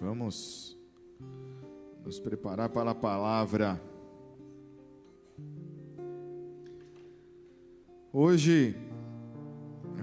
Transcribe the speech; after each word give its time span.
Vamos 0.00 0.78
nos 2.04 2.20
preparar 2.20 2.68
para 2.68 2.92
a 2.92 2.94
palavra. 2.94 3.82
Hoje, 8.12 8.76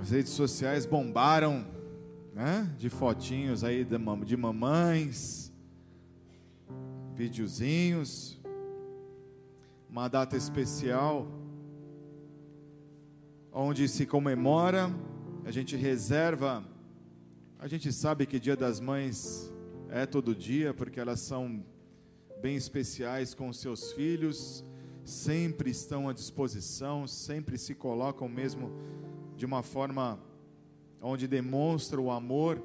as 0.01 0.09
redes 0.11 0.33
sociais 0.33 0.85
bombaram, 0.85 1.65
né? 2.33 2.69
De 2.77 2.89
fotinhos 2.89 3.63
aí 3.63 3.85
de 3.85 4.37
mamães, 4.37 5.49
videozinhos, 7.15 8.37
uma 9.89 10.09
data 10.09 10.35
especial, 10.35 11.25
onde 13.49 13.87
se 13.87 14.05
comemora, 14.05 14.93
a 15.45 15.51
gente 15.51 15.77
reserva, 15.77 16.65
a 17.57 17.65
gente 17.65 17.93
sabe 17.93 18.25
que 18.25 18.37
Dia 18.41 18.57
das 18.57 18.81
Mães 18.81 19.54
é 19.89 20.05
todo 20.05 20.35
dia, 20.35 20.73
porque 20.73 20.99
elas 20.99 21.19
são 21.19 21.63
bem 22.41 22.55
especiais 22.55 23.33
com 23.33 23.51
seus 23.53 23.91
filhos, 23.93 24.63
sempre 25.03 25.69
estão 25.69 26.09
à 26.09 26.13
disposição, 26.13 27.07
sempre 27.07 27.57
se 27.57 27.73
colocam 27.73 28.27
mesmo 28.27 28.71
de 29.35 29.45
uma 29.45 29.61
forma 29.63 30.19
onde 31.01 31.27
demonstra 31.27 31.99
o 32.01 32.11
amor, 32.11 32.61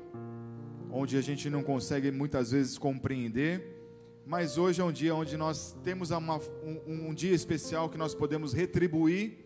onde 0.91 1.17
a 1.17 1.21
gente 1.21 1.49
não 1.51 1.63
consegue 1.63 2.11
muitas 2.11 2.51
vezes 2.51 2.79
compreender, 2.79 3.79
mas 4.27 4.59
hoje 4.59 4.81
é 4.81 4.85
um 4.85 4.93
dia 4.93 5.15
onde 5.15 5.37
nós 5.37 5.77
temos 5.83 6.11
uma, 6.11 6.39
um, 6.63 7.09
um 7.09 7.15
dia 7.15 7.35
especial 7.35 7.89
que 7.89 7.99
nós 7.99 8.15
podemos 8.15 8.53
retribuir, 8.53 9.39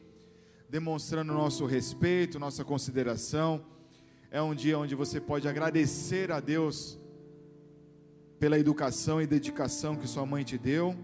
demonstrando 0.68 1.32
nosso 1.32 1.64
respeito, 1.66 2.38
nossa 2.38 2.64
consideração. 2.64 3.64
É 4.30 4.42
um 4.42 4.54
dia 4.54 4.78
onde 4.78 4.94
você 4.94 5.20
pode 5.20 5.48
agradecer 5.48 6.30
a 6.32 6.40
Deus 6.40 6.98
pela 8.38 8.58
educação 8.58 9.20
e 9.20 9.26
dedicação 9.26 9.96
que 9.96 10.06
sua 10.06 10.26
mãe 10.26 10.44
te 10.44 10.58
deu. 10.58 10.94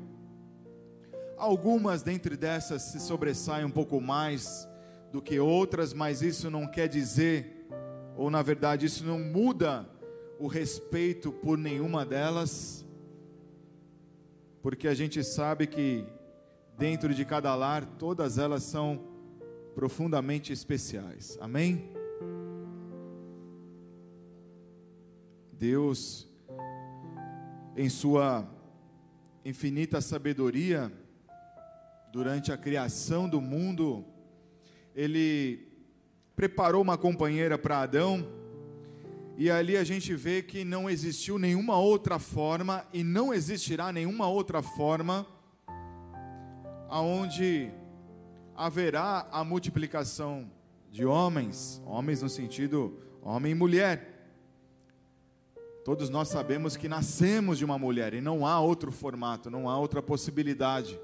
Algumas 1.37 2.03
dentre 2.03 2.37
dessas 2.37 2.83
se 2.83 3.01
sobressaem 3.01 3.65
um 3.65 3.71
pouco 3.71 4.01
mais 4.01 4.69
do 5.11 5.23
que 5.23 5.41
outras, 5.41 5.93
mas 5.93 6.23
isso 6.23 6.51
não 6.51 6.67
quer 6.67 6.89
dizer, 6.89 7.67
ou 8.17 8.31
na 8.31 8.43
verdade, 8.43 8.87
isso 8.87 9.05
não 9.05 9.19
muda 9.19 9.89
o 10.39 10.47
respeito 10.47 11.33
por 11.33 11.59
nenhuma 11.59 12.05
delas, 12.05 12.85
porque 14.63 14.87
a 14.87 14.95
gente 14.95 15.25
sabe 15.25 15.67
que 15.67 16.07
dentro 16.77 17.15
de 17.15 17.25
cada 17.25 17.55
lar 17.55 17.85
todas 17.85 18.39
elas 18.39 18.63
são 18.63 19.01
profundamente 19.75 20.53
especiais. 20.53 21.39
Amém? 21.41 21.93
Deus 25.53 26.30
em 27.81 27.89
sua 27.89 28.47
infinita 29.43 30.03
sabedoria, 30.03 30.93
durante 32.13 32.53
a 32.53 32.57
criação 32.59 33.27
do 33.27 33.41
mundo, 33.41 34.05
ele 34.95 35.67
preparou 36.37 36.83
uma 36.83 36.99
companheira 36.99 37.57
para 37.57 37.81
Adão, 37.81 38.29
e 39.35 39.51
ali 39.51 39.79
a 39.79 39.83
gente 39.83 40.15
vê 40.15 40.43
que 40.43 40.63
não 40.63 40.91
existiu 40.91 41.39
nenhuma 41.39 41.79
outra 41.79 42.19
forma 42.19 42.87
e 42.93 43.03
não 43.03 43.33
existirá 43.33 43.91
nenhuma 43.91 44.29
outra 44.29 44.61
forma 44.61 45.27
aonde 46.87 47.73
haverá 48.55 49.27
a 49.33 49.43
multiplicação 49.43 50.51
de 50.91 51.07
homens, 51.07 51.81
homens 51.87 52.21
no 52.21 52.29
sentido 52.29 53.01
homem 53.23 53.53
e 53.53 53.55
mulher. 53.55 54.10
Todos 55.85 56.11
nós 56.11 56.29
sabemos 56.29 56.77
que 56.77 56.89
nascemos 56.89 57.57
de 57.57 57.65
uma 57.65 57.79
mulher 57.79 58.13
e 58.13 58.21
não 58.21 58.47
há 58.47 58.61
outro 58.61 58.93
formato, 58.93 59.51
não 59.51 59.69
há 59.69 59.79
outra 59.79 60.03
possibilidade 60.03 61.01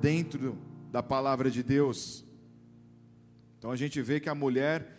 dentro 0.00 0.58
da 0.92 1.02
palavra 1.02 1.50
de 1.50 1.62
Deus. 1.62 2.22
Então 3.58 3.70
a 3.70 3.76
gente 3.76 4.00
vê 4.02 4.20
que 4.20 4.28
a 4.28 4.34
mulher 4.34 4.94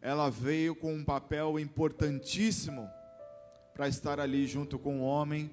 ela 0.00 0.30
veio 0.30 0.74
com 0.76 0.94
um 0.94 1.04
papel 1.04 1.58
importantíssimo 1.58 2.88
para 3.74 3.88
estar 3.88 4.20
ali 4.20 4.46
junto 4.46 4.78
com 4.78 5.00
o 5.00 5.04
homem. 5.04 5.50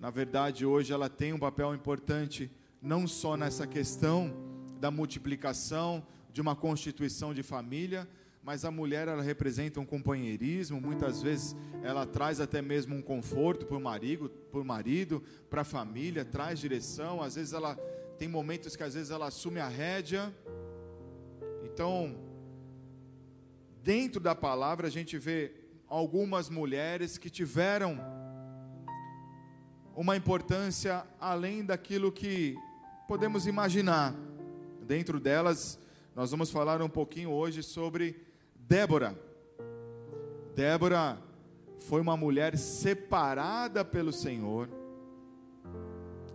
Na 0.00 0.10
verdade, 0.10 0.66
hoje 0.66 0.92
ela 0.92 1.08
tem 1.08 1.32
um 1.32 1.38
papel 1.38 1.74
importante 1.74 2.50
não 2.82 3.06
só 3.06 3.36
nessa 3.36 3.68
questão 3.68 4.34
da 4.80 4.90
multiplicação 4.90 6.04
de 6.32 6.40
uma 6.40 6.56
constituição 6.56 7.32
de 7.32 7.44
família, 7.44 8.08
mas 8.44 8.62
a 8.62 8.70
mulher 8.70 9.08
ela 9.08 9.22
representa 9.22 9.80
um 9.80 9.86
companheirismo, 9.86 10.78
muitas 10.78 11.22
vezes 11.22 11.56
ela 11.82 12.04
traz 12.04 12.40
até 12.40 12.60
mesmo 12.60 12.94
um 12.94 13.00
conforto 13.00 13.64
para 13.64 13.78
o 13.78 13.80
marido, 13.80 14.28
para 14.28 14.62
marido, 14.62 15.22
a 15.50 15.64
família, 15.64 16.26
traz 16.26 16.58
direção, 16.58 17.22
às 17.22 17.36
vezes 17.36 17.54
ela 17.54 17.74
tem 18.18 18.28
momentos 18.28 18.76
que 18.76 18.82
às 18.82 18.92
vezes 18.92 19.10
ela 19.10 19.28
assume 19.28 19.60
a 19.60 19.68
rédea. 19.68 20.32
Então, 21.64 22.14
dentro 23.82 24.20
da 24.20 24.34
palavra 24.34 24.88
a 24.88 24.90
gente 24.90 25.16
vê 25.16 25.52
algumas 25.88 26.50
mulheres 26.50 27.16
que 27.16 27.30
tiveram 27.30 27.98
uma 29.96 30.18
importância 30.18 31.02
além 31.18 31.64
daquilo 31.64 32.12
que 32.12 32.54
podemos 33.08 33.46
imaginar. 33.46 34.14
Dentro 34.82 35.18
delas, 35.18 35.78
nós 36.14 36.30
vamos 36.30 36.50
falar 36.50 36.82
um 36.82 36.90
pouquinho 36.90 37.30
hoje 37.30 37.62
sobre 37.62 38.33
Débora. 38.66 39.14
Débora 40.54 41.18
foi 41.80 42.00
uma 42.00 42.16
mulher 42.16 42.56
separada 42.56 43.84
pelo 43.84 44.10
Senhor. 44.10 44.70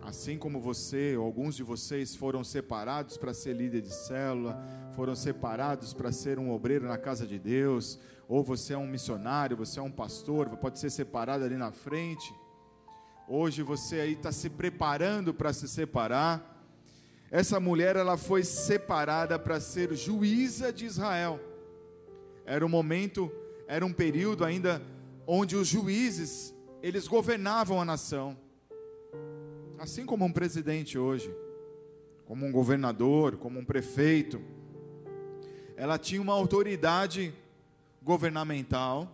Assim 0.00 0.38
como 0.38 0.60
você, 0.60 1.16
alguns 1.18 1.56
de 1.56 1.64
vocês 1.64 2.14
foram 2.14 2.44
separados 2.44 3.16
para 3.16 3.34
ser 3.34 3.54
líder 3.54 3.80
de 3.80 3.92
célula, 3.92 4.62
foram 4.94 5.16
separados 5.16 5.92
para 5.92 6.12
ser 6.12 6.38
um 6.38 6.52
obreiro 6.52 6.86
na 6.86 6.96
casa 6.96 7.26
de 7.26 7.36
Deus, 7.36 7.98
ou 8.28 8.44
você 8.44 8.74
é 8.74 8.78
um 8.78 8.86
missionário, 8.86 9.56
você 9.56 9.80
é 9.80 9.82
um 9.82 9.90
pastor, 9.90 10.48
pode 10.50 10.78
ser 10.78 10.90
separado 10.90 11.44
ali 11.44 11.56
na 11.56 11.72
frente. 11.72 12.32
Hoje 13.28 13.62
você 13.62 14.00
aí 14.00 14.12
está 14.12 14.30
se 14.30 14.48
preparando 14.48 15.34
para 15.34 15.52
se 15.52 15.68
separar. 15.68 16.64
Essa 17.28 17.58
mulher 17.58 17.96
ela 17.96 18.16
foi 18.16 18.44
separada 18.44 19.36
para 19.36 19.58
ser 19.58 19.92
juíza 19.94 20.72
de 20.72 20.86
Israel. 20.86 21.49
Era 22.50 22.66
um 22.66 22.68
momento, 22.68 23.30
era 23.68 23.86
um 23.86 23.92
período 23.92 24.44
ainda 24.44 24.82
onde 25.24 25.54
os 25.54 25.68
juízes, 25.68 26.52
eles 26.82 27.06
governavam 27.06 27.80
a 27.80 27.84
nação. 27.84 28.36
Assim 29.78 30.04
como 30.04 30.24
um 30.24 30.32
presidente 30.32 30.98
hoje, 30.98 31.32
como 32.24 32.44
um 32.44 32.50
governador, 32.50 33.36
como 33.36 33.60
um 33.60 33.64
prefeito. 33.64 34.42
Ela 35.76 35.96
tinha 35.96 36.20
uma 36.20 36.32
autoridade 36.32 37.32
governamental, 38.02 39.08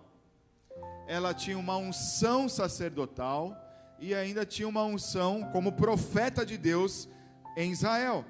ela 1.07 1.35
tinha 1.35 1.59
uma 1.59 1.77
unção 1.77 2.49
sacerdotal 2.49 3.55
e 4.01 4.15
ainda 4.15 4.47
tinha 4.47 4.67
uma 4.67 4.85
unção 4.85 5.43
como 5.53 5.73
profeta 5.73 6.47
de 6.47 6.57
Deus 6.57 7.07
em 7.55 7.71
Israel. 7.71 8.25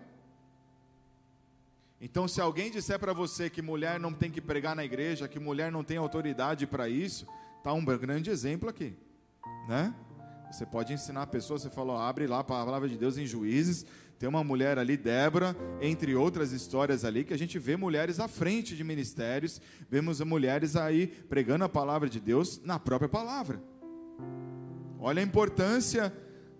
Então, 2.01 2.29
se 2.29 2.41
alguém 2.41 2.71
disser 2.71 2.99
para 2.99 3.12
você 3.12 3.49
que 3.49 3.62
mulher 3.62 3.99
não 3.99 4.12
tem 4.12 4.31
que 4.31 4.41
pregar 4.41 4.77
na 4.77 4.84
igreja, 4.84 5.29
que 5.29 5.39
mulher 5.39 5.73
não 5.73 5.83
tem 5.83 5.97
autoridade 5.97 6.67
para 6.67 6.89
isso, 6.89 7.27
tá 7.62 7.73
um 7.73 7.84
grande 7.84 8.31
exemplo 8.31 8.69
aqui, 8.69 8.95
né? 9.67 9.95
Você 10.51 10.65
pode 10.65 10.93
ensinar 10.93 11.23
a 11.23 11.27
pessoa, 11.27 11.59
você 11.59 11.71
falou, 11.71 11.97
abre 11.97 12.27
lá 12.27 12.41
a 12.41 12.45
palavra 12.45 12.89
de 12.89 12.97
Deus 12.97 13.19
em 13.19 13.27
Juízes, 13.27 13.84
tem 14.19 14.29
uma 14.29 14.45
mulher 14.45 14.79
ali, 14.79 14.97
Débora, 14.97 15.57
entre 15.81 16.15
outras 16.15 16.53
histórias 16.53 17.05
ali, 17.05 17.25
que 17.25 17.34
a 17.34 17.39
gente 17.39 17.59
vê 17.59 17.77
mulheres 17.77 18.21
à 18.21 18.28
frente 18.28 18.77
de 18.77 18.84
ministérios, 18.84 19.61
vemos 19.91 20.21
mulheres 20.21 20.77
aí 20.77 21.07
pregando 21.07 21.65
a 21.65 21.69
palavra 21.69 22.09
de 22.09 22.21
Deus 22.21 22.61
na 22.63 22.78
própria 22.78 23.09
palavra. 23.09 23.61
Olha 24.98 25.21
a 25.21 25.25
importância 25.25 26.13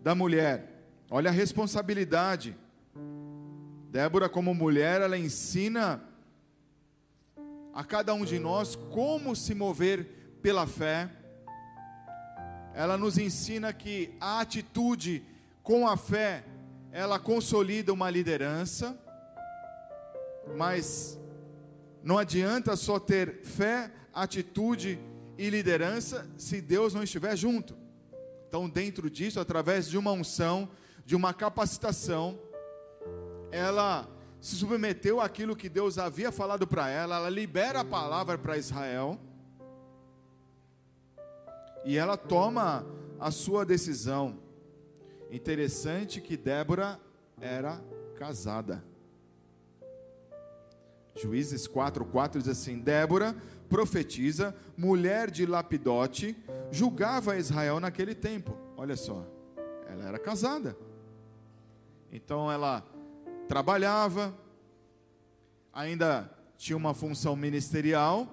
da 0.03 0.15
mulher, 0.15 0.89
olha 1.11 1.31
a 1.31 1.33
responsabilidade. 1.33 2.57
Débora, 3.97 4.29
como 4.29 4.53
mulher, 4.53 5.01
ela 5.01 5.17
ensina 5.17 6.03
a 7.73 7.83
cada 7.83 8.13
um 8.13 8.27
de 8.27 8.39
nós 8.39 8.77
como 8.77 9.35
se 9.35 9.55
mover 9.55 10.39
pela 10.43 10.67
fé. 10.67 11.09
Ela 12.75 12.99
nos 12.99 13.17
ensina 13.17 13.73
que 13.73 14.15
a 14.21 14.41
atitude 14.41 15.25
com 15.63 15.89
a 15.89 15.97
fé, 15.97 16.45
ela 16.93 17.19
consolida 17.19 17.91
uma 17.91 18.11
liderança, 18.11 18.95
mas 20.55 21.19
não 22.03 22.19
adianta 22.19 22.77
só 22.77 22.99
ter 22.99 23.41
fé, 23.45 23.91
atitude 24.13 24.99
e 25.39 25.49
liderança 25.49 26.29
se 26.37 26.61
Deus 26.61 26.93
não 26.93 27.03
estiver 27.03 27.35
junto. 27.35 27.75
Então, 28.47 28.69
dentro 28.69 29.09
disso, 29.09 29.41
através 29.41 29.89
de 29.89 29.97
uma 29.97 30.13
unção, 30.13 30.69
de 31.07 31.17
uma 31.17 31.33
capacitação, 31.33 32.39
ela 33.51 34.09
se 34.41 34.57
submeteu 34.57 35.21
àquilo 35.21 35.57
que 35.57 35.69
Deus 35.69 35.99
havia 35.99 36.31
falado 36.31 36.67
para 36.67 36.89
ela, 36.89 37.17
ela 37.17 37.31
libera 37.31 37.81
a 37.81 37.85
palavra 37.85 38.39
para 38.39 38.57
Israel. 38.57 39.19
E 41.85 41.97
ela 41.97 42.17
toma 42.17 42.85
a 43.19 43.31
sua 43.31 43.65
decisão. 43.65 44.39
Interessante 45.31 46.21
que 46.21 46.37
Débora 46.37 47.01
era 47.41 47.83
casada. 48.17 48.85
Juízes 51.15 51.67
4:4 51.67 52.39
diz 52.39 52.49
assim: 52.49 52.79
Débora, 52.79 53.35
profetiza, 53.69 54.55
mulher 54.77 55.31
de 55.31 55.47
Lapidote, 55.47 56.37
julgava 56.71 57.37
Israel 57.37 57.81
naquele 57.81 58.15
tempo. 58.15 58.57
Olha 58.77 58.97
só, 58.97 59.27
ela 59.89 60.05
era 60.05 60.19
casada. 60.19 60.77
Então 62.13 62.51
ela 62.51 62.85
trabalhava, 63.49 64.35
ainda 65.73 66.31
tinha 66.57 66.77
uma 66.77 66.95
função 66.95 67.37
ministerial, 67.37 68.29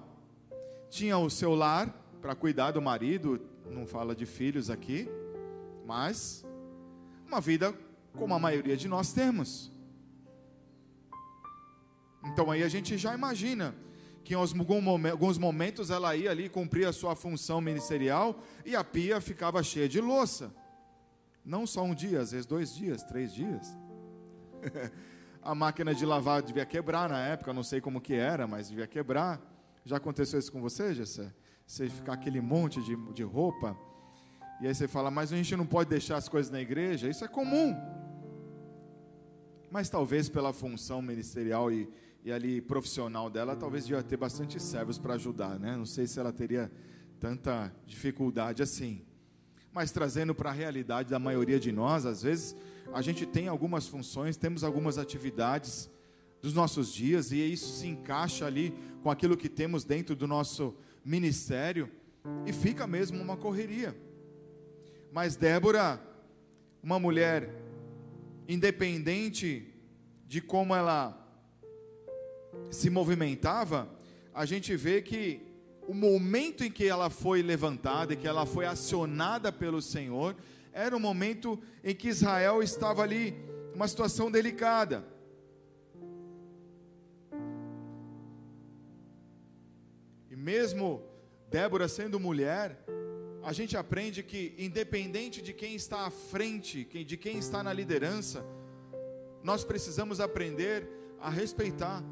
tinha 0.90 1.18
o 1.18 1.30
seu 1.30 1.54
lar 1.54 1.88
para 2.20 2.34
cuidar 2.34 2.70
do 2.70 2.80
marido, 2.80 3.40
não 3.70 3.86
fala 3.86 4.14
de 4.14 4.26
filhos 4.26 4.70
aqui, 4.70 5.08
mas 5.84 6.44
uma 7.26 7.40
vida 7.40 7.74
como 8.16 8.34
a 8.34 8.38
maioria 8.38 8.76
de 8.76 8.88
nós 8.88 9.12
temos. 9.12 9.70
Então 12.24 12.50
aí 12.50 12.62
a 12.62 12.68
gente 12.68 12.96
já 12.96 13.14
imagina 13.14 13.74
que 14.24 14.32
em 14.32 14.36
alguns 14.36 15.36
momentos 15.36 15.90
ela 15.90 16.16
ia 16.16 16.30
ali 16.30 16.48
cumprir 16.48 16.86
a 16.86 16.92
sua 16.92 17.14
função 17.14 17.60
ministerial 17.60 18.40
e 18.64 18.74
a 18.74 18.82
pia 18.82 19.20
ficava 19.20 19.62
cheia 19.62 19.88
de 19.88 20.00
louça. 20.00 20.54
Não 21.44 21.66
só 21.66 21.82
um 21.82 21.94
dia, 21.94 22.20
às 22.20 22.32
vezes 22.32 22.46
dois 22.46 22.74
dias, 22.74 23.02
três 23.02 23.34
dias. 23.34 23.76
a 25.42 25.54
máquina 25.54 25.94
de 25.94 26.06
lavar 26.06 26.42
devia 26.42 26.64
quebrar 26.64 27.08
na 27.08 27.20
época, 27.20 27.52
não 27.52 27.62
sei 27.62 27.80
como 27.80 28.00
que 28.00 28.14
era, 28.14 28.46
mas 28.46 28.68
devia 28.68 28.86
quebrar. 28.86 29.40
Já 29.84 29.98
aconteceu 29.98 30.38
isso 30.38 30.50
com 30.50 30.60
você, 30.60 30.94
Gessé? 30.94 31.32
Você 31.66 31.88
ficar 31.88 32.14
aquele 32.14 32.40
monte 32.40 32.82
de, 32.82 32.96
de 33.12 33.22
roupa, 33.22 33.76
e 34.60 34.66
aí 34.66 34.74
você 34.74 34.86
fala, 34.86 35.10
mas 35.10 35.32
a 35.32 35.36
gente 35.36 35.56
não 35.56 35.66
pode 35.66 35.90
deixar 35.90 36.16
as 36.16 36.28
coisas 36.28 36.50
na 36.50 36.60
igreja, 36.60 37.08
isso 37.08 37.24
é 37.24 37.28
comum. 37.28 37.74
Mas 39.70 39.90
talvez 39.90 40.28
pela 40.28 40.52
função 40.52 41.02
ministerial 41.02 41.70
e, 41.70 41.88
e 42.24 42.32
ali 42.32 42.60
profissional 42.60 43.28
dela, 43.28 43.56
talvez 43.56 43.84
devia 43.84 44.02
ter 44.02 44.16
bastante 44.16 44.60
servos 44.60 44.98
para 44.98 45.14
ajudar, 45.14 45.58
né? 45.58 45.76
Não 45.76 45.86
sei 45.86 46.06
se 46.06 46.20
ela 46.20 46.32
teria 46.32 46.70
tanta 47.18 47.74
dificuldade 47.84 48.62
assim. 48.62 49.02
Mas 49.72 49.90
trazendo 49.90 50.34
para 50.34 50.50
a 50.50 50.52
realidade 50.52 51.10
da 51.10 51.18
maioria 51.18 51.58
de 51.58 51.72
nós, 51.72 52.06
às 52.06 52.22
vezes 52.22 52.56
a 52.92 53.02
gente 53.02 53.26
tem 53.26 53.48
algumas 53.48 53.86
funções, 53.86 54.36
temos 54.36 54.62
algumas 54.62 54.98
atividades 54.98 55.90
dos 56.40 56.52
nossos 56.52 56.92
dias 56.92 57.32
e 57.32 57.36
isso 57.36 57.80
se 57.80 57.86
encaixa 57.86 58.46
ali 58.46 58.74
com 59.02 59.10
aquilo 59.10 59.36
que 59.36 59.48
temos 59.48 59.84
dentro 59.84 60.14
do 60.14 60.26
nosso 60.26 60.74
ministério 61.04 61.90
e 62.46 62.52
fica 62.52 62.86
mesmo 62.86 63.20
uma 63.20 63.36
correria. 63.36 63.96
Mas 65.12 65.36
Débora, 65.36 66.00
uma 66.82 66.98
mulher 66.98 67.50
independente 68.48 69.72
de 70.26 70.40
como 70.40 70.74
ela 70.74 71.20
se 72.70 72.90
movimentava, 72.90 73.88
a 74.34 74.44
gente 74.44 74.76
vê 74.76 75.00
que 75.00 75.40
o 75.86 75.94
momento 75.94 76.64
em 76.64 76.70
que 76.70 76.86
ela 76.86 77.10
foi 77.10 77.42
levantada, 77.42 78.14
e 78.14 78.16
que 78.16 78.26
ela 78.26 78.46
foi 78.46 78.66
acionada 78.66 79.52
pelo 79.52 79.82
Senhor, 79.82 80.34
era 80.74 80.94
um 80.96 81.00
momento 81.00 81.58
em 81.84 81.94
que 81.94 82.08
Israel 82.08 82.60
estava 82.60 83.00
ali, 83.00 83.32
uma 83.72 83.86
situação 83.86 84.28
delicada. 84.28 85.04
E 90.28 90.34
mesmo 90.34 91.00
Débora 91.48 91.86
sendo 91.86 92.18
mulher, 92.18 92.84
a 93.44 93.52
gente 93.52 93.76
aprende 93.76 94.20
que, 94.24 94.52
independente 94.58 95.40
de 95.40 95.52
quem 95.52 95.76
está 95.76 96.06
à 96.06 96.10
frente, 96.10 96.84
de 96.84 97.16
quem 97.16 97.38
está 97.38 97.62
na 97.62 97.72
liderança, 97.72 98.44
nós 99.44 99.62
precisamos 99.62 100.18
aprender 100.18 100.88
a 101.20 101.30
respeitar 101.30 102.02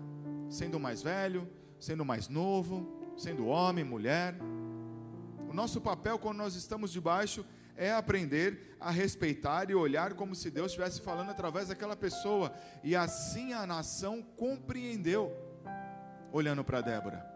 sendo 0.49 0.79
mais 0.79 1.03
velho, 1.03 1.49
sendo 1.81 2.05
mais 2.05 2.29
novo, 2.29 2.87
sendo 3.17 3.47
homem, 3.47 3.83
mulher. 3.83 4.37
O 5.49 5.53
nosso 5.53 5.81
papel 5.81 6.17
quando 6.17 6.37
nós 6.39 6.55
estamos 6.55 6.93
debaixo 6.93 7.45
é 7.83 7.93
aprender 7.93 8.77
a 8.79 8.91
respeitar 8.91 9.71
e 9.71 9.75
olhar 9.75 10.15
como 10.15 10.35
se 10.35 10.51
Deus 10.51 10.73
estivesse 10.73 11.01
falando 11.01 11.31
através 11.31 11.69
daquela 11.69 11.97
pessoa. 11.97 12.53
E 12.85 12.95
assim 12.95 13.53
a 13.53 13.67
nação 13.67 14.23
compreendeu, 14.37 15.33
olhando 16.33 16.63
para 16.63 16.81
Débora. 16.81 17.27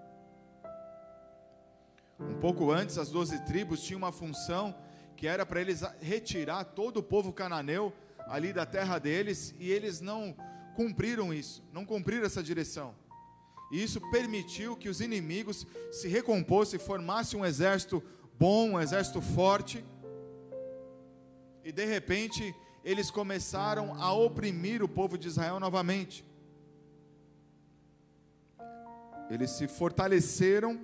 Um 2.19 2.39
pouco 2.41 2.71
antes, 2.71 2.97
as 2.97 3.11
doze 3.11 3.39
tribos 3.45 3.83
tinham 3.83 3.99
uma 3.99 4.13
função 4.13 4.75
que 5.17 5.27
era 5.27 5.45
para 5.45 5.61
eles 5.61 5.83
retirar 6.01 6.65
todo 6.65 6.99
o 6.99 7.03
povo 7.03 7.33
cananeu 7.33 7.93
ali 8.29 8.53
da 8.53 8.67
terra 8.67 8.99
deles, 8.99 9.55
e 9.59 9.71
eles 9.71 10.01
não 10.01 10.37
cumpriram 10.75 11.33
isso, 11.33 11.63
não 11.73 11.85
cumpriram 11.85 12.27
essa 12.27 12.43
direção. 12.43 12.95
E 13.73 13.83
isso 13.83 14.01
permitiu 14.11 14.77
que 14.77 14.89
os 14.89 15.01
inimigos 15.01 15.67
se 15.91 16.09
recompossem, 16.09 16.79
formassem 16.79 17.39
um 17.39 17.45
exército 17.45 18.03
bom, 18.39 18.73
um 18.73 18.81
exército 18.81 19.21
forte. 19.21 19.85
E 21.67 21.73
de 21.73 21.85
repente, 21.85 22.55
eles 22.85 23.11
começaram 23.11 24.01
a 24.01 24.13
oprimir 24.13 24.85
o 24.85 24.89
povo 24.89 25.19
de 25.19 25.27
Israel 25.27 25.59
novamente. 25.59 26.25
Eles 29.29 29.51
se 29.51 29.67
fortaleceram 29.67 30.81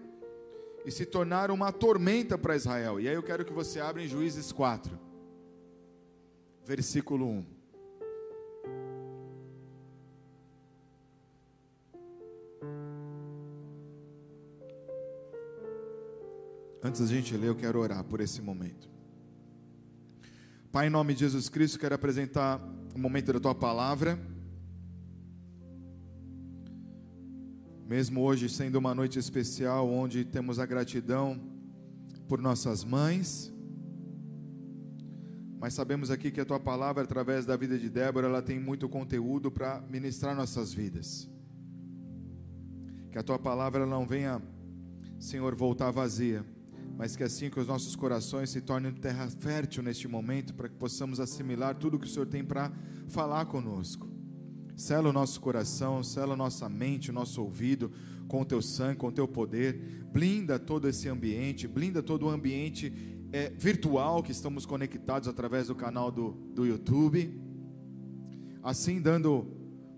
e 0.85 0.91
se 0.91 1.07
tornaram 1.07 1.55
uma 1.55 1.71
tormenta 1.71 2.37
para 2.37 2.57
Israel. 2.57 2.99
E 2.99 3.09
aí 3.09 3.15
eu 3.15 3.23
quero 3.23 3.45
que 3.45 3.53
você 3.53 3.79
abra 3.79 4.03
em 4.03 4.09
Juízes 4.09 4.51
4, 4.51 4.99
versículo 6.65 7.29
1. 7.29 7.47
Antes 16.83 17.01
da 17.03 17.07
gente 17.07 17.37
ler, 17.37 17.47
eu 17.47 17.55
quero 17.55 17.79
orar 17.79 18.03
por 18.03 18.21
esse 18.21 18.43
momento. 18.43 18.91
Pai, 20.73 20.87
em 20.87 20.91
nome 20.91 21.13
de 21.13 21.21
Jesus 21.21 21.51
Cristo, 21.51 21.79
quero 21.79 21.95
apresentar 21.95 22.59
o 22.95 22.99
momento 22.99 23.31
da 23.31 23.39
tua 23.39 23.55
palavra. 23.55 24.19
Mesmo 27.87 28.23
hoje 28.23 28.49
sendo 28.49 28.77
uma 28.77 28.95
noite 28.95 29.19
especial, 29.19 29.87
onde 29.87 30.25
temos 30.25 30.59
a 30.59 30.65
gratidão 30.65 31.39
por 32.27 32.41
nossas 32.41 32.85
mães, 32.85 33.53
mas 35.61 35.75
sabemos 35.75 36.11
aqui 36.11 36.31
que 36.31 36.41
a 36.41 36.45
tua 36.47 36.59
palavra, 36.59 37.03
através 37.03 37.45
da 37.45 37.55
vida 37.55 37.79
de 37.79 37.91
Débora, 37.91 38.27
ela 38.27 38.41
tem 38.41 38.59
muito 38.59 38.89
conteúdo 38.89 39.51
para 39.53 39.83
ministrar 39.91 40.35
nossas 40.35 40.73
vidas. 40.73 41.29
Que 43.11 43.19
a 43.19 43.23
tua 43.23 43.39
palavra 43.39 43.85
não 43.85 44.07
venha, 44.07 44.41
Senhor, 45.21 45.55
voltar 45.55 45.91
vazia 45.91 46.43
mas 46.97 47.17
que 47.17 47.23
assim 47.23 47.51
que 47.51 47.59
os 47.59 47.67
nossos 47.67 47.97
corações 47.97 48.51
se 48.51 48.61
tornem 48.61 48.93
terra 48.93 49.29
fértil 49.29 49.83
neste 49.83 50.07
momento, 50.07 50.55
para 50.55 50.69
que 50.69 50.77
possamos 50.77 51.21
assimilar 51.21 51.75
tudo 51.75 51.99
que 51.99 52.07
o 52.07 52.09
Senhor 52.09 52.27
tem 52.27 52.45
para 52.45 52.71
falar 53.09 53.47
conosco. 53.47 54.09
Sela 54.77 55.11
o 55.11 55.13
nosso 55.13 55.41
coração, 55.41 56.03
sela 56.03 56.37
nossa 56.37 56.69
mente, 56.69 57.11
o 57.11 57.13
nosso 57.13 57.43
ouvido 57.43 57.91
com 58.29 58.41
o 58.41 58.45
teu 58.45 58.63
sangue, 58.63 58.99
com 58.99 59.09
o 59.09 59.13
teu 59.13 59.29
poder. 59.29 60.05
Blinda 60.13 60.59
todo 60.59 60.89
esse 60.89 61.09
ambiente, 61.09 61.69
blinda 61.69 62.03
todo 62.03 62.27
o 62.27 62.31
ambiente 62.31 62.93
é, 63.33 63.51
virtual 63.51 64.23
que 64.23 64.33
estamos 64.33 64.67
conectados 64.67 65.29
através 65.29 65.69
do 65.69 65.75
canal 65.75 66.11
do, 66.11 66.33
do 66.55 66.67
YouTube. 66.67 67.39
Assim, 68.63 69.01
dando 69.01 69.47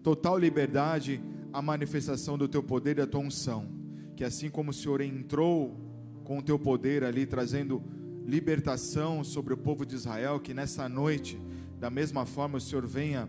total 0.03 0.39
liberdade 0.39 1.21
à 1.53 1.61
manifestação 1.61 2.37
do 2.39 2.49
teu 2.49 2.63
poder 2.63 2.93
e 2.93 2.95
da 2.95 3.07
tua 3.07 3.21
unção. 3.21 3.69
Que 4.17 4.25
assim 4.25 4.49
como 4.49 4.71
o 4.71 4.75
Senhor 4.75 5.01
entrou 5.01 5.84
com 6.25 6.38
o 6.38 6.43
teu 6.43 6.59
poder 6.59 7.04
ali, 7.04 7.26
trazendo 7.26 7.83
libertação 8.26 9.23
sobre 9.23 9.52
o 9.52 9.57
povo 9.57 9.85
de 9.85 9.95
Israel, 9.95 10.40
que 10.40 10.54
nessa 10.54 10.88
noite, 10.88 11.38
da 11.78 11.90
mesma 11.90 12.25
forma, 12.25 12.59
o 12.59 12.61
Senhor 12.61 12.87
venha 12.87 13.28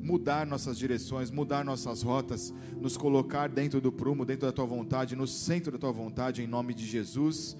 mudar 0.00 0.46
nossas 0.46 0.78
direções, 0.78 1.30
mudar 1.30 1.64
nossas 1.64 2.02
rotas, 2.02 2.54
nos 2.80 2.96
colocar 2.96 3.48
dentro 3.48 3.80
do 3.80 3.90
prumo, 3.90 4.24
dentro 4.24 4.46
da 4.46 4.52
tua 4.52 4.64
vontade, 4.64 5.16
no 5.16 5.26
centro 5.26 5.72
da 5.72 5.78
tua 5.78 5.92
vontade, 5.92 6.42
em 6.42 6.46
nome 6.46 6.72
de 6.72 6.86
Jesus. 6.86 7.56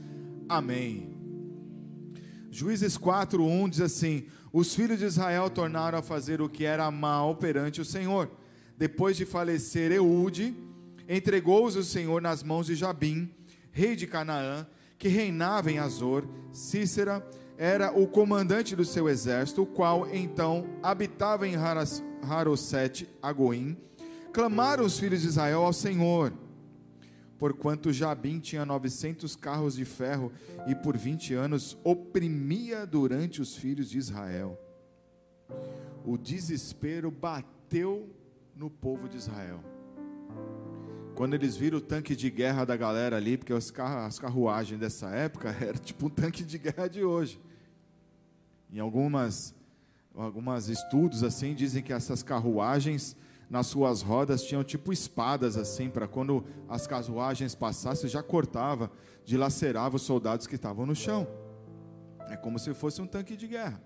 Amém. 0.49 1.17
Juízes 2.51 2.97
4:1 2.97 3.69
diz 3.69 3.81
assim: 3.81 4.27
Os 4.53 4.75
filhos 4.75 5.01
de 5.01 5.05
Israel 5.05 5.51
tornaram 5.51 5.99
a 5.99 6.03
fazer 6.03 6.41
o 6.41 6.49
que 6.49 6.65
era 6.65 6.89
mal 6.91 7.35
perante 7.37 7.81
o 7.81 7.85
Senhor. 7.85 8.31
Depois 8.79 9.17
de 9.17 9.27
falecer 9.27 9.91
Eude, 9.91 10.55
entregou-os 11.09 11.75
o 11.77 11.83
Senhor 11.83 12.23
nas 12.23 12.43
mãos 12.43 12.67
de 12.67 12.75
Jabim, 12.75 13.29
rei 13.73 13.97
de 13.97 14.07
Canaã, 14.07 14.67
que 14.99 15.09
reinava 15.09 15.71
em 15.71 15.79
Azor, 15.79 16.25
Cícera 16.53 17.27
era 17.59 17.91
o 17.91 18.07
comandante 18.07 18.77
do 18.77 18.85
seu 18.85 19.09
exército, 19.09 19.63
o 19.63 19.67
qual 19.67 20.07
então 20.15 20.67
habitava 20.83 21.49
em 21.49 21.55
Harosete 22.23 23.09
Agoim. 23.23 23.77
Clamaram 24.33 24.85
os 24.85 24.99
filhos 24.99 25.23
de 25.23 25.29
Israel 25.29 25.63
ao 25.63 25.73
Senhor. 25.73 26.33
porquanto 27.39 27.93
Jabim 27.93 28.41
tinha 28.41 28.65
900 28.65 29.37
carros 29.37 29.77
de 29.77 29.85
ferro 29.85 30.33
e 30.67 30.75
por 30.75 30.97
20 30.97 31.35
anos 31.35 31.77
oprimia 31.85 32.87
durante 32.87 33.43
os 33.43 33.55
filhos 33.55 33.91
de 33.91 33.99
Israel. 33.99 34.59
O 36.03 36.17
desespero 36.17 37.11
bateu 37.11 38.09
no 38.55 38.71
povo 38.71 39.07
de 39.07 39.19
Israel. 39.19 39.61
Quando 41.17 41.33
eles 41.33 41.57
viram 41.57 41.79
o 41.79 41.81
tanque 41.81 42.15
de 42.15 42.29
guerra 42.29 42.67
da 42.67 42.77
galera 42.77 43.17
ali, 43.17 43.39
porque 43.39 43.51
as 43.55 44.19
carruagens 44.19 44.79
dessa 44.79 45.09
época 45.09 45.49
era 45.59 45.79
tipo 45.79 46.07
um 46.07 46.11
tanque 46.11 46.45
de 46.45 46.59
guerra 46.59 46.89
de 46.89 47.03
hoje. 47.03 47.41
Em 48.71 48.79
algumas, 48.79 49.55
algumas 50.15 50.69
estudos 50.69 51.25
assim 51.25 51.55
dizem 51.55 51.83
que 51.83 51.91
essas 51.91 52.23
carruagens 52.23 53.17
nas 53.49 53.67
suas 53.67 54.03
rodas 54.03 54.43
tinham 54.43 54.63
tipo 54.63 54.93
espadas 54.93 55.57
assim, 55.57 55.89
para 55.89 56.07
quando 56.07 56.45
as 56.69 56.87
carruagens 56.87 57.55
passassem, 57.55 58.11
já 58.11 58.23
cortava, 58.23 58.91
dilacerava 59.25 59.97
os 59.97 60.03
soldados 60.03 60.47
que 60.47 60.57
estavam 60.57 60.85
no 60.85 60.95
chão. 60.95 61.27
É 62.29 62.37
como 62.37 62.59
se 62.59 62.75
fosse 62.75 63.01
um 63.01 63.07
tanque 63.07 63.39
de 63.39 63.47
guerra. 63.47 63.83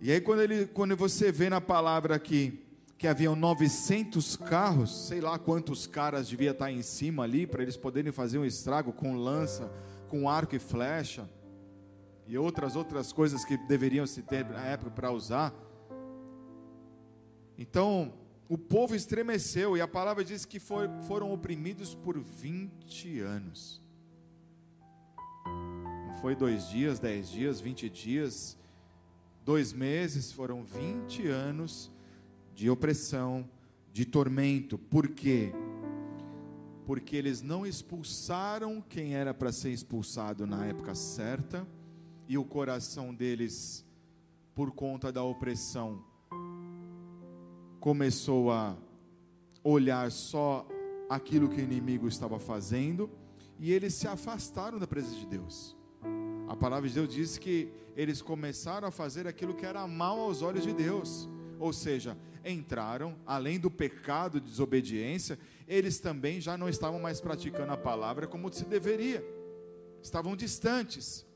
E 0.00 0.10
aí 0.10 0.20
quando, 0.20 0.42
ele, 0.42 0.66
quando 0.66 0.96
você 0.96 1.30
vê 1.30 1.48
na 1.48 1.60
palavra 1.60 2.16
aqui 2.16 2.64
que 2.98 3.06
haviam 3.06 3.36
900 3.36 4.34
carros, 4.34 5.06
sei 5.06 5.20
lá 5.20 5.38
quantos 5.38 5.86
caras 5.86 6.26
devia 6.26 6.50
estar 6.50 6.72
em 6.72 6.82
cima 6.82 7.22
ali 7.22 7.46
para 7.46 7.62
eles 7.62 7.76
poderem 7.76 8.10
fazer 8.10 8.38
um 8.38 8.44
estrago 8.44 8.92
com 8.92 9.14
lança, 9.14 9.70
com 10.08 10.28
arco 10.28 10.56
e 10.56 10.58
flecha 10.58 11.30
e 12.26 12.36
outras 12.36 12.74
outras 12.74 13.12
coisas 13.12 13.44
que 13.44 13.56
deveriam 13.56 14.04
se 14.04 14.20
ter 14.20 14.44
na 14.44 14.64
época 14.64 14.90
para 14.90 15.12
usar. 15.12 15.54
Então, 17.56 18.12
o 18.48 18.58
povo 18.58 18.96
estremeceu 18.96 19.76
e 19.76 19.80
a 19.80 19.86
palavra 19.86 20.24
diz 20.24 20.44
que 20.44 20.58
foi, 20.58 20.88
foram 21.06 21.32
oprimidos 21.32 21.94
por 21.94 22.18
20 22.18 23.20
anos. 23.20 23.80
Não 25.46 26.14
foi 26.20 26.34
dois 26.34 26.68
dias, 26.68 26.98
dez 26.98 27.30
dias, 27.30 27.60
vinte 27.60 27.88
dias, 27.88 28.58
dois 29.44 29.72
meses, 29.72 30.32
foram 30.32 30.64
20 30.64 31.28
anos 31.28 31.92
de 32.58 32.68
opressão, 32.68 33.48
de 33.92 34.04
tormento. 34.04 34.76
Por 34.76 35.06
quê? 35.06 35.52
Porque 36.84 37.14
eles 37.14 37.40
não 37.40 37.64
expulsaram 37.64 38.80
quem 38.80 39.14
era 39.14 39.32
para 39.32 39.52
ser 39.52 39.70
expulsado 39.70 40.44
na 40.44 40.66
época 40.66 40.92
certa, 40.96 41.64
e 42.26 42.36
o 42.36 42.44
coração 42.44 43.14
deles, 43.14 43.86
por 44.56 44.72
conta 44.72 45.12
da 45.12 45.22
opressão, 45.22 46.02
começou 47.78 48.50
a 48.50 48.76
olhar 49.62 50.10
só 50.10 50.66
aquilo 51.08 51.48
que 51.48 51.60
o 51.60 51.64
inimigo 51.64 52.08
estava 52.08 52.40
fazendo 52.40 53.08
e 53.60 53.72
eles 53.72 53.94
se 53.94 54.08
afastaram 54.08 54.80
da 54.80 54.86
presença 54.88 55.14
de 55.14 55.26
Deus. 55.26 55.76
A 56.48 56.56
palavra 56.56 56.88
de 56.88 56.94
Deus 56.96 57.14
diz 57.14 57.38
que 57.38 57.70
eles 57.94 58.20
começaram 58.20 58.88
a 58.88 58.90
fazer 58.90 59.28
aquilo 59.28 59.54
que 59.54 59.64
era 59.64 59.86
mal 59.86 60.18
aos 60.18 60.42
olhos 60.42 60.64
de 60.64 60.72
Deus, 60.72 61.28
ou 61.58 61.72
seja, 61.72 62.16
entraram, 62.44 63.16
além 63.26 63.58
do 63.58 63.70
pecado 63.70 64.40
de 64.40 64.48
desobediência, 64.48 65.38
eles 65.66 65.98
também 65.98 66.40
já 66.40 66.56
não 66.56 66.68
estavam 66.68 67.00
mais 67.00 67.20
praticando 67.20 67.72
a 67.72 67.76
palavra 67.76 68.26
como 68.26 68.52
se 68.52 68.64
deveria, 68.64 69.24
estavam 70.02 70.34
distantes. 70.36 71.26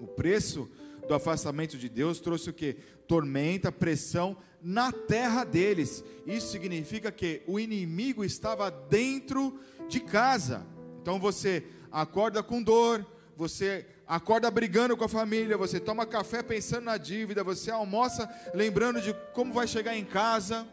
O 0.00 0.06
preço 0.06 0.68
do 1.06 1.14
afastamento 1.14 1.76
de 1.76 1.88
Deus 1.88 2.20
trouxe 2.20 2.50
o 2.50 2.52
que? 2.52 2.74
Tormenta, 3.06 3.70
pressão, 3.70 4.36
na 4.60 4.90
terra 4.90 5.44
deles. 5.44 6.02
Isso 6.26 6.48
significa 6.48 7.12
que 7.12 7.42
o 7.46 7.60
inimigo 7.60 8.24
estava 8.24 8.70
dentro 8.70 9.58
de 9.88 10.00
casa. 10.00 10.66
Então 11.00 11.20
você 11.20 11.64
acorda 11.92 12.42
com 12.42 12.62
dor, 12.62 13.06
você 13.36 13.86
acorda 14.06 14.50
brigando 14.50 14.96
com 14.96 15.04
a 15.04 15.08
família, 15.08 15.56
você 15.56 15.80
toma 15.80 16.06
café 16.06 16.42
pensando 16.42 16.84
na 16.84 16.96
dívida, 16.96 17.42
você 17.42 17.70
almoça 17.70 18.28
lembrando 18.54 19.00
de 19.00 19.14
como 19.32 19.52
vai 19.52 19.66
chegar 19.66 19.96
em 19.96 20.04
casa. 20.04 20.66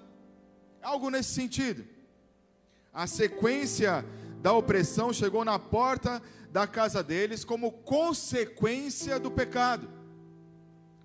Algo 0.82 1.10
nesse 1.10 1.34
sentido. 1.34 1.86
A 2.94 3.08
sequência 3.08 4.06
da 4.42 4.52
opressão 4.54 5.14
chegou 5.14 5.46
na 5.46 5.58
porta 5.58 6.22
da 6.52 6.68
casa 6.68 7.02
deles 7.02 7.46
como 7.46 7.72
consequência 7.72 9.20
do 9.20 9.32
pecado. 9.32 9.88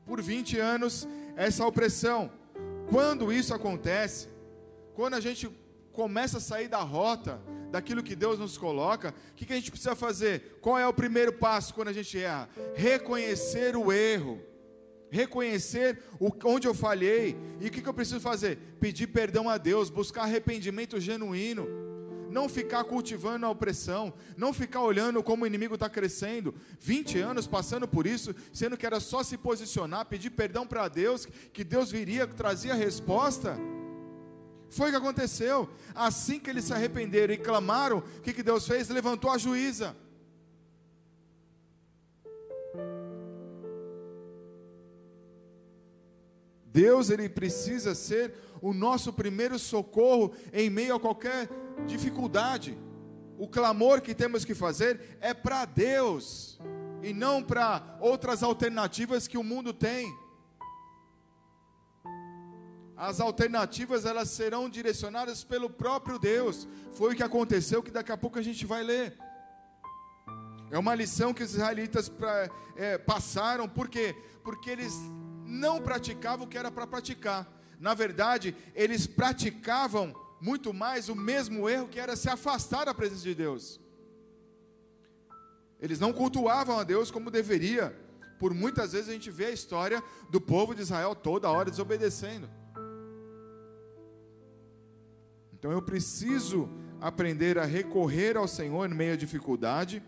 Por 0.04 0.20
20 0.20 0.58
anos, 0.58 1.06
essa 1.36 1.64
opressão. 1.66 2.30
Quando 2.88 3.32
isso 3.32 3.54
acontece, 3.54 4.28
quando 4.94 5.14
a 5.14 5.20
gente 5.20 5.48
começa 5.92 6.38
a 6.38 6.40
sair 6.40 6.68
da 6.68 6.78
rota, 6.78 7.40
daquilo 7.70 8.02
que 8.02 8.14
Deus 8.14 8.38
nos 8.38 8.56
coloca, 8.56 9.14
o 9.32 9.34
que, 9.34 9.44
que 9.44 9.52
a 9.52 9.56
gente 9.56 9.70
precisa 9.70 9.94
fazer? 9.94 10.58
Qual 10.60 10.78
é 10.78 10.86
o 10.86 10.92
primeiro 10.92 11.32
passo 11.32 11.74
quando 11.74 11.88
a 11.88 11.92
gente 11.92 12.18
erra? 12.18 12.48
Reconhecer 12.74 13.76
o 13.76 13.92
erro, 13.92 14.40
reconhecer 15.10 16.02
o, 16.20 16.30
onde 16.44 16.66
eu 16.66 16.74
falhei, 16.74 17.36
e 17.60 17.68
o 17.68 17.70
que, 17.70 17.82
que 17.82 17.88
eu 17.88 17.94
preciso 17.94 18.20
fazer? 18.20 18.58
Pedir 18.80 19.08
perdão 19.08 19.48
a 19.48 19.58
Deus, 19.58 19.90
buscar 19.90 20.22
arrependimento 20.22 21.00
genuíno 21.00 21.86
não 22.36 22.50
ficar 22.50 22.84
cultivando 22.84 23.46
a 23.46 23.50
opressão, 23.50 24.12
não 24.36 24.52
ficar 24.52 24.82
olhando 24.82 25.22
como 25.22 25.44
o 25.44 25.46
inimigo 25.46 25.74
está 25.74 25.88
crescendo, 25.88 26.54
20 26.80 27.18
anos 27.18 27.46
passando 27.46 27.88
por 27.88 28.06
isso, 28.06 28.34
sendo 28.52 28.76
que 28.76 28.84
era 28.84 29.00
só 29.00 29.22
se 29.22 29.38
posicionar, 29.38 30.04
pedir 30.04 30.28
perdão 30.28 30.66
para 30.66 30.86
Deus, 30.86 31.26
que 31.52 31.64
Deus 31.64 31.90
viria, 31.90 32.26
trazia 32.26 32.72
a 32.72 32.76
resposta. 32.76 33.58
Foi 34.68 34.88
o 34.88 34.90
que 34.90 34.96
aconteceu. 34.96 35.68
Assim 35.94 36.38
que 36.38 36.50
eles 36.50 36.64
se 36.64 36.72
arrependeram 36.72 37.34
e 37.34 37.38
clamaram, 37.38 37.98
o 37.98 38.20
que, 38.20 38.32
que 38.32 38.42
Deus 38.42 38.66
fez? 38.66 38.88
Levantou 38.88 39.30
a 39.30 39.38
juíza. 39.38 39.96
Deus 46.66 47.08
ele 47.08 47.26
precisa 47.26 47.94
ser 47.94 48.34
o 48.60 48.74
nosso 48.74 49.10
primeiro 49.10 49.58
socorro 49.58 50.34
em 50.52 50.68
meio 50.68 50.94
a 50.94 51.00
qualquer 51.00 51.48
dificuldade. 51.86 52.76
O 53.38 53.48
clamor 53.48 54.02
que 54.02 54.14
temos 54.14 54.44
que 54.44 54.54
fazer 54.54 55.18
é 55.20 55.32
para 55.32 55.64
Deus 55.64 56.60
e 57.02 57.14
não 57.14 57.42
para 57.42 57.96
outras 58.00 58.42
alternativas 58.42 59.26
que 59.26 59.38
o 59.38 59.42
mundo 59.42 59.72
tem. 59.72 60.14
As 62.96 63.20
alternativas 63.20 64.06
elas 64.06 64.30
serão 64.30 64.70
direcionadas 64.70 65.44
pelo 65.44 65.68
próprio 65.68 66.18
Deus. 66.18 66.66
Foi 66.92 67.12
o 67.12 67.16
que 67.16 67.22
aconteceu 67.22 67.82
que 67.82 67.90
daqui 67.90 68.10
a 68.10 68.16
pouco 68.16 68.38
a 68.38 68.42
gente 68.42 68.64
vai 68.64 68.82
ler. 68.82 69.18
É 70.70 70.78
uma 70.78 70.94
lição 70.94 71.34
que 71.34 71.42
os 71.42 71.52
israelitas 71.52 72.08
pra, 72.08 72.50
é, 72.74 72.96
passaram, 72.96 73.68
por 73.68 73.88
quê? 73.88 74.16
Porque 74.42 74.70
eles 74.70 74.94
não 75.44 75.80
praticavam 75.80 76.46
o 76.46 76.48
que 76.48 76.56
era 76.56 76.70
para 76.70 76.86
praticar. 76.86 77.46
Na 77.78 77.92
verdade, 77.92 78.56
eles 78.74 79.06
praticavam 79.06 80.14
muito 80.40 80.72
mais 80.72 81.08
o 81.10 81.14
mesmo 81.14 81.68
erro 81.68 81.88
que 81.88 82.00
era 82.00 82.16
se 82.16 82.30
afastar 82.30 82.86
da 82.86 82.94
presença 82.94 83.22
de 83.22 83.34
Deus. 83.34 83.78
Eles 85.78 86.00
não 86.00 86.12
cultuavam 86.14 86.78
a 86.78 86.84
Deus 86.84 87.10
como 87.10 87.30
deveria. 87.30 87.94
Por 88.38 88.54
muitas 88.54 88.92
vezes 88.92 89.10
a 89.10 89.12
gente 89.12 89.30
vê 89.30 89.46
a 89.46 89.50
história 89.50 90.02
do 90.30 90.40
povo 90.40 90.74
de 90.74 90.80
Israel 90.80 91.14
toda 91.14 91.50
hora 91.50 91.70
desobedecendo. 91.70 92.48
Então 95.58 95.72
eu 95.72 95.80
preciso 95.80 96.68
aprender 97.00 97.58
a 97.58 97.64
recorrer 97.64 98.36
ao 98.36 98.46
Senhor 98.46 98.90
em 98.90 98.94
meio 98.94 99.14
à 99.14 99.16
dificuldade. 99.16 100.02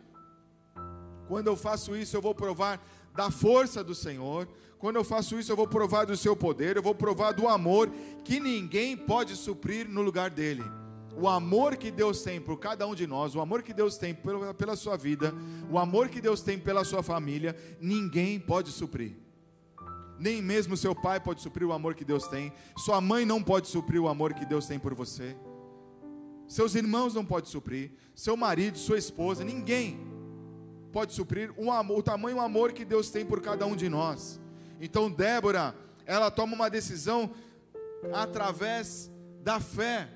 Quando 1.26 1.47
eu 1.47 1.57
faço 1.57 1.97
isso, 1.97 2.14
eu 2.14 2.21
vou 2.21 2.35
provar 2.35 2.87
da 3.14 3.31
força 3.31 3.83
do 3.83 3.95
Senhor. 3.95 4.47
Quando 4.78 4.97
eu 4.97 5.05
faço 5.05 5.38
isso, 5.38 5.50
eu 5.50 5.57
vou 5.57 5.67
provar 5.67 6.05
do 6.05 6.17
seu 6.19 6.37
poder, 6.37 6.76
eu 6.76 6.83
vou 6.83 6.95
provar 6.95 7.33
do 7.33 7.49
amor 7.49 7.90
que 8.25 8.38
ninguém 8.38 8.95
pode 8.95 9.37
suprir 9.37 9.88
no 9.88 10.02
lugar 10.02 10.28
dele. 10.28 10.62
O 11.17 11.26
amor 11.26 11.76
que 11.76 11.90
Deus 11.90 12.23
tem 12.23 12.38
por 12.38 12.59
cada 12.59 12.87
um 12.87 12.95
de 12.95 13.07
nós, 13.07 13.35
o 13.35 13.40
amor 13.40 13.62
que 13.62 13.73
Deus 13.73 13.97
tem 13.97 14.14
pela, 14.14 14.76
sua 14.76 14.97
vida, 14.97 15.35
o 15.71 15.78
amor 15.78 16.11
que 16.11 16.21
Deus 16.21 16.43
tem 16.43 16.59
pela 16.59 16.85
sua 16.85 17.02
família, 17.02 17.57
ninguém 17.81 18.38
pode 18.38 18.71
suprir. 18.71 19.17
Nem 20.19 20.43
mesmo 20.43 20.77
seu 20.77 20.95
pai 20.95 21.21
pode 21.21 21.41
suprir 21.41 21.67
o 21.67 21.73
amor 21.73 21.95
que 21.95 22.05
Deus 22.05 22.27
tem, 22.29 22.53
sua 22.77 23.01
mãe 23.01 23.25
não 23.25 23.43
pode 23.43 23.69
suprir 23.69 24.01
o 24.01 24.09
amor 24.09 24.35
que 24.35 24.45
Deus 24.45 24.67
tem 24.67 24.79
por 24.79 24.95
você, 24.95 25.37
seus 26.49 26.75
irmãos 26.75 27.15
não 27.15 27.25
podem 27.25 27.51
suprir, 27.51 27.93
seu 28.15 28.37
marido, 28.37 28.79
sua 28.79 28.97
esposa, 28.97 29.45
ninguém 29.45 30.01
pode 30.91 31.13
suprir 31.13 31.53
o, 31.57 31.71
amor, 31.71 31.99
o 31.99 32.03
tamanho 32.03 32.37
do 32.37 32.43
amor 32.43 32.73
que 32.73 32.85
Deus 32.85 33.11
tem 33.11 33.25
por 33.25 33.41
cada 33.41 33.67
um 33.67 33.77
de 33.77 33.89
nós. 33.89 34.41
Então 34.81 35.11
Débora, 35.11 35.75
ela 36.07 36.31
toma 36.31 36.55
uma 36.55 36.71
decisão 36.71 37.31
através 38.15 39.11
da 39.43 39.61
fé. 39.61 40.09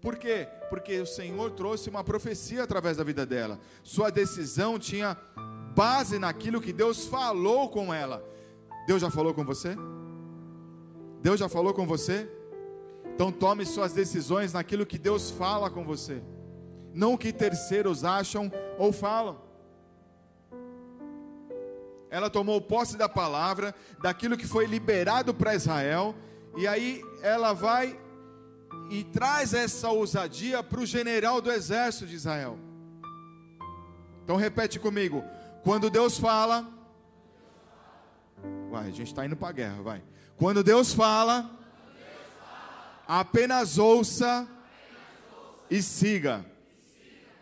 Por 0.00 0.16
quê? 0.16 0.48
Porque 0.68 1.00
o 1.00 1.06
Senhor 1.06 1.52
trouxe 1.52 1.88
uma 1.88 2.02
profecia 2.02 2.64
através 2.64 2.96
da 2.96 3.04
vida 3.04 3.24
dela. 3.24 3.60
Sua 3.82 4.10
decisão 4.10 4.78
tinha 4.78 5.16
base 5.74 6.18
naquilo 6.18 6.60
que 6.60 6.72
Deus 6.72 7.06
falou 7.06 7.68
com 7.68 7.94
ela. 7.94 8.22
Deus 8.86 9.00
já 9.00 9.10
falou 9.10 9.32
com 9.32 9.44
você? 9.44 9.76
Deus 11.22 11.40
já 11.40 11.48
falou 11.48 11.72
com 11.72 11.86
você? 11.86 12.28
Então 13.14 13.30
tome 13.30 13.64
suas 13.64 13.92
decisões 13.92 14.52
naquilo 14.52 14.84
que 14.84 14.98
Deus 14.98 15.30
fala 15.30 15.70
com 15.70 15.84
você, 15.84 16.22
não 16.92 17.14
o 17.14 17.18
que 17.18 17.32
terceiros 17.32 18.04
acham 18.04 18.50
ou 18.78 18.92
falam. 18.92 19.40
Ela 22.10 22.28
tomou 22.28 22.60
posse 22.60 22.96
da 22.96 23.08
palavra, 23.08 23.74
daquilo 24.00 24.36
que 24.36 24.46
foi 24.46 24.66
liberado 24.66 25.32
para 25.32 25.54
Israel, 25.54 26.14
e 26.56 26.66
aí 26.66 27.02
ela 27.22 27.52
vai 27.52 27.98
e 28.90 29.02
traz 29.04 29.54
essa 29.54 29.90
ousadia 29.90 30.62
para 30.62 30.80
o 30.80 30.86
general 30.86 31.40
do 31.40 31.50
exército 31.50 32.06
de 32.06 32.16
Israel. 32.16 32.58
Então 34.22 34.36
repete 34.36 34.78
comigo: 34.78 35.24
quando 35.62 35.90
Deus 35.90 36.18
fala, 36.18 36.68
vai, 38.74 38.88
a 38.88 38.90
gente 38.90 39.04
está 39.04 39.24
indo 39.24 39.36
para 39.36 39.50
a 39.50 39.52
guerra, 39.52 39.82
vai. 39.82 40.02
Quando 40.36 40.64
Deus 40.64 40.92
fala, 40.92 41.48
apenas 43.06 43.78
ouça 43.78 44.48
e 45.70 45.80
siga. 45.80 46.44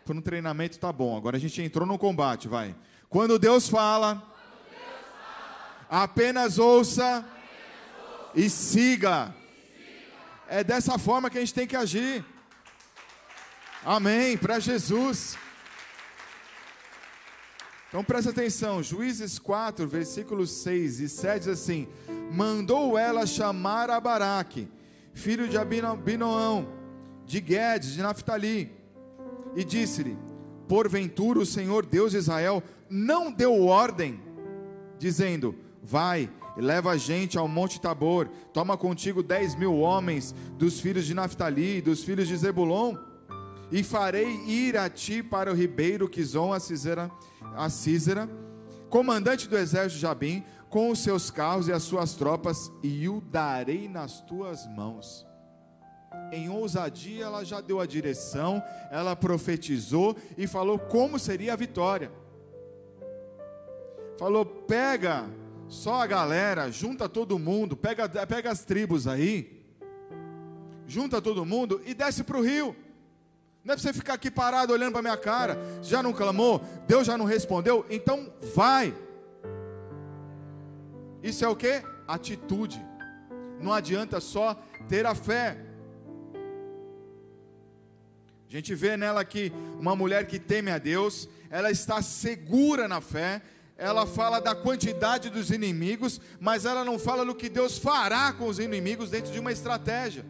Para 0.05 0.15
um 0.15 0.21
treinamento 0.21 0.79
tá 0.79 0.93
bom. 0.93 1.17
Agora 1.17 1.39
a 1.39 1.41
gente 1.41 1.63
entrou 1.63 1.87
no 1.87 1.99
combate, 1.99 2.49
vai. 2.49 2.75
Quando 3.09 3.39
Deus 3.39 3.67
fala, 3.67 4.23
apenas 5.89 6.59
ouça 6.59 7.25
e 8.35 8.51
siga. 8.51 9.35
É 10.49 10.63
dessa 10.63 10.99
forma 10.99 11.31
que 11.31 11.39
a 11.39 11.41
gente 11.41 11.55
tem 11.55 11.67
que 11.67 11.77
agir. 11.77 12.23
Amém. 13.83 14.37
Para 14.37 14.61
Jesus. 14.61 15.39
Então 17.93 18.03
presta 18.03 18.31
atenção, 18.31 18.83
Juízes 18.83 19.39
4, 19.39 19.87
versículos 19.87 20.51
6 20.51 21.01
e 21.01 21.11
7 21.11 21.41
diz 21.41 21.49
assim: 21.49 21.87
Mandou 22.33 22.97
ela 22.97 23.27
chamar 23.27 23.91
a 23.91 24.01
Baraque, 24.01 24.67
filho 25.13 25.47
de 25.47 25.59
Abinoão, 25.59 26.67
de 27.27 27.39
Guedes, 27.39 27.93
de 27.93 28.01
Naphtali, 28.01 28.73
e 29.55 29.63
disse-lhe: 29.63 30.17
Porventura 30.67 31.39
o 31.39 31.45
Senhor 31.45 31.85
Deus 31.85 32.13
de 32.13 32.17
Israel 32.17 32.63
não 32.89 33.31
deu 33.31 33.67
ordem, 33.67 34.23
dizendo: 34.99 35.55
Vai, 35.83 36.31
leva 36.57 36.93
a 36.93 36.97
gente 36.97 37.37
ao 37.37 37.47
Monte 37.47 37.79
Tabor, 37.79 38.27
toma 38.55 38.75
contigo 38.75 39.23
dez 39.23 39.55
mil 39.55 39.77
homens 39.77 40.35
dos 40.57 40.81
filhos 40.81 41.05
de 41.05 41.13
Naphtali, 41.13 41.83
dos 41.83 42.03
filhos 42.03 42.27
de 42.27 42.39
Zebulon, 42.39 42.97
e 43.73 43.83
farei 43.83 44.29
ir 44.47 44.77
a 44.77 44.89
ti 44.89 45.23
para 45.23 45.51
o 45.51 45.55
ribeiro 45.55 46.09
Quizon, 46.09 46.53
a 46.53 46.61
Císera 46.61 47.11
a 47.57 47.69
Císera, 47.69 48.29
comandante 48.89 49.49
do 49.49 49.57
exército 49.57 49.95
de 49.95 50.01
Jabim, 50.01 50.45
com 50.69 50.91
os 50.91 51.01
seus 51.01 51.31
carros 51.31 51.69
e 51.69 51.73
as 51.73 51.83
suas 51.83 52.15
tropas, 52.15 52.71
e 52.83 53.09
o 53.09 53.21
darei 53.21 53.89
nas 53.89 54.21
tuas 54.21 54.67
mãos. 54.67 55.27
Em 56.31 56.49
ousadia, 56.49 57.25
ela 57.25 57.45
já 57.45 57.61
deu 57.61 57.81
a 57.81 57.87
direção, 57.87 58.63
ela 58.91 59.15
profetizou 59.15 60.17
e 60.37 60.47
falou 60.47 60.79
como 60.79 61.19
seria 61.19 61.53
a 61.53 61.57
vitória. 61.57 62.11
Falou: 64.19 64.45
pega 64.45 65.29
só 65.69 66.03
a 66.03 66.07
galera, 66.07 66.71
junta 66.71 67.09
todo 67.09 67.39
mundo, 67.39 67.77
pega, 67.77 68.09
pega 68.27 68.51
as 68.51 68.65
tribos 68.65 69.07
aí, 69.07 69.63
junta 70.87 71.21
todo 71.21 71.45
mundo 71.45 71.83
e 71.85 71.93
desce 71.93 72.23
para 72.25 72.39
o 72.39 72.43
rio. 72.43 72.77
Não 73.65 73.75
é 73.75 73.77
para 73.77 73.83
você 73.83 73.93
ficar 73.93 74.15
aqui 74.15 74.31
parado 74.31 74.73
olhando 74.73 74.93
para 74.93 75.03
minha 75.03 75.17
cara. 75.17 75.57
Já 75.83 76.03
não 76.03 76.13
clamou? 76.13 76.61
Deus 76.87 77.07
já 77.07 77.17
não 77.17 77.25
respondeu? 77.25 77.87
Então 77.89 78.33
vai. 78.55 78.93
Isso 81.23 81.45
é 81.45 81.49
o 81.49 81.55
que? 81.55 81.83
Atitude. 82.09 82.85
Não 83.61 83.73
adianta 83.73 84.21
só 84.21 84.61
ter 84.89 85.07
a 85.07 85.15
fé. 85.15 85.57
A 88.49 88.53
gente 88.53 88.75
vê 88.75 88.97
nela 88.97 89.21
aqui 89.21 89.53
uma 89.79 89.95
mulher 89.95 90.27
que 90.27 90.39
teme 90.39 90.71
a 90.71 90.77
Deus, 90.77 91.27
ela 91.49 91.71
está 91.71 92.03
segura 92.03 92.87
na 92.87 93.01
fé, 93.01 93.41
ela 93.79 94.07
fala 94.07 94.41
da 94.41 94.55
quantidade 94.55 95.31
dos 95.31 95.51
inimigos, 95.51 96.21
mas 96.39 96.67
ela 96.67 96.85
não 96.85 96.99
fala 96.99 97.25
do 97.25 97.35
que 97.35 97.49
Deus 97.49 97.79
fará 97.79 98.31
com 98.33 98.47
os 98.47 98.59
inimigos 98.59 99.09
dentro 99.09 99.33
de 99.33 99.39
uma 99.39 99.53
estratégia. 99.53 100.27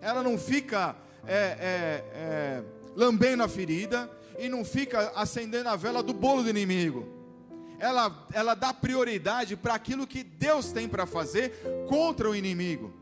Ela 0.00 0.20
não 0.22 0.36
fica 0.36 0.96
é, 1.28 1.34
é, 1.34 2.04
é, 3.08 3.10
lambendo 3.10 3.42
a 3.42 3.48
ferida 3.48 4.10
e 4.38 4.48
não 4.48 4.64
fica 4.64 5.12
acendendo 5.16 5.68
a 5.68 5.76
vela 5.76 6.02
do 6.02 6.12
bolo 6.12 6.42
do 6.42 6.50
inimigo. 6.50 7.06
Ela, 7.78 8.26
ela 8.32 8.54
dá 8.54 8.74
prioridade 8.74 9.56
para 9.56 9.74
aquilo 9.74 10.06
que 10.06 10.22
Deus 10.22 10.72
tem 10.72 10.88
para 10.88 11.06
fazer 11.06 11.52
contra 11.88 12.28
o 12.28 12.34
inimigo. 12.34 12.92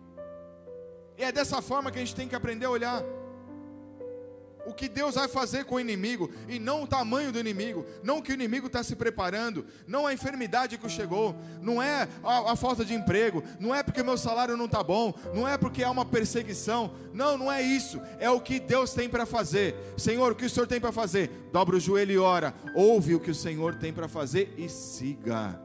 E 1.18 1.24
é 1.24 1.32
dessa 1.32 1.62
forma 1.62 1.90
que 1.90 1.98
a 1.98 2.00
gente 2.00 2.14
tem 2.14 2.28
que 2.28 2.36
aprender 2.36 2.66
a 2.66 2.70
olhar 2.70 3.02
o 4.66 4.74
que 4.74 4.88
Deus 4.88 5.14
vai 5.14 5.28
fazer 5.28 5.64
com 5.64 5.76
o 5.76 5.80
inimigo, 5.80 6.30
e 6.48 6.58
não 6.58 6.82
o 6.82 6.86
tamanho 6.86 7.30
do 7.30 7.38
inimigo, 7.38 7.86
não 8.02 8.18
o 8.18 8.22
que 8.22 8.32
o 8.32 8.34
inimigo 8.34 8.66
está 8.66 8.82
se 8.82 8.96
preparando, 8.96 9.64
não 9.86 10.06
a 10.06 10.12
enfermidade 10.12 10.76
que 10.76 10.88
chegou, 10.88 11.36
não 11.62 11.80
é 11.80 12.08
a, 12.22 12.52
a 12.52 12.56
falta 12.56 12.84
de 12.84 12.92
emprego, 12.92 13.42
não 13.60 13.74
é 13.74 13.82
porque 13.82 14.02
meu 14.02 14.18
salário 14.18 14.56
não 14.56 14.66
está 14.66 14.82
bom, 14.82 15.14
não 15.32 15.46
é 15.46 15.56
porque 15.56 15.84
há 15.84 15.90
uma 15.90 16.04
perseguição, 16.04 16.92
não, 17.12 17.38
não 17.38 17.50
é 17.50 17.62
isso, 17.62 18.00
é 18.18 18.28
o 18.28 18.40
que 18.40 18.58
Deus 18.58 18.92
tem 18.92 19.08
para 19.08 19.24
fazer. 19.24 19.74
Senhor, 19.96 20.32
o 20.32 20.34
que 20.34 20.46
o 20.46 20.50
Senhor 20.50 20.66
tem 20.66 20.80
para 20.80 20.92
fazer? 20.92 21.30
Dobra 21.52 21.76
o 21.76 21.80
joelho 21.80 22.12
e 22.12 22.18
ora, 22.18 22.52
ouve 22.74 23.14
o 23.14 23.20
que 23.20 23.30
o 23.30 23.34
Senhor 23.34 23.76
tem 23.76 23.92
para 23.92 24.08
fazer 24.08 24.52
e 24.58 24.68
siga. 24.68 25.60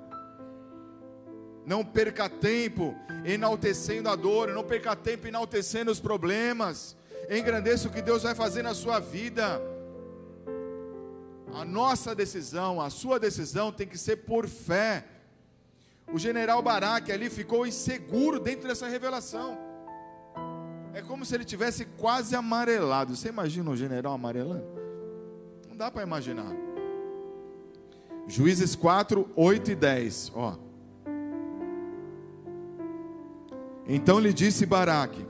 Não 1.65 1.83
perca 1.83 2.29
tempo 2.29 2.95
enaltecendo 3.23 4.09
a 4.09 4.15
dor, 4.15 4.49
não 4.49 4.63
perca 4.63 4.95
tempo 4.95 5.27
enaltecendo 5.27 5.91
os 5.91 5.99
problemas 5.99 6.95
engrandeça 7.37 7.87
o 7.87 7.91
que 7.91 8.01
Deus 8.01 8.23
vai 8.23 8.35
fazer 8.35 8.61
na 8.61 8.73
sua 8.73 8.99
vida. 8.99 9.61
A 11.53 11.65
nossa 11.65 12.15
decisão, 12.15 12.81
a 12.81 12.89
sua 12.89 13.19
decisão 13.19 13.71
tem 13.71 13.87
que 13.87 13.97
ser 13.97 14.17
por 14.17 14.47
fé. 14.47 15.05
O 16.11 16.17
general 16.17 16.61
Baraque 16.61 17.11
ali 17.11 17.29
ficou 17.29 17.65
inseguro 17.65 18.39
dentro 18.39 18.67
dessa 18.67 18.87
revelação. 18.87 19.57
É 20.93 21.01
como 21.01 21.25
se 21.25 21.33
ele 21.33 21.45
tivesse 21.45 21.85
quase 21.85 22.35
amarelado. 22.35 23.15
Você 23.15 23.29
imagina 23.29 23.69
o 23.69 23.75
general 23.75 24.13
amarelando? 24.13 24.65
Não 25.69 25.77
dá 25.77 25.89
para 25.89 26.03
imaginar. 26.03 26.53
Juízes 28.27 28.75
4, 28.75 29.29
8 29.35 29.71
e 29.71 29.75
10. 29.75 30.31
Ó. 30.35 30.55
Então 33.87 34.19
lhe 34.19 34.33
disse 34.33 34.65
Baraque: 34.65 35.25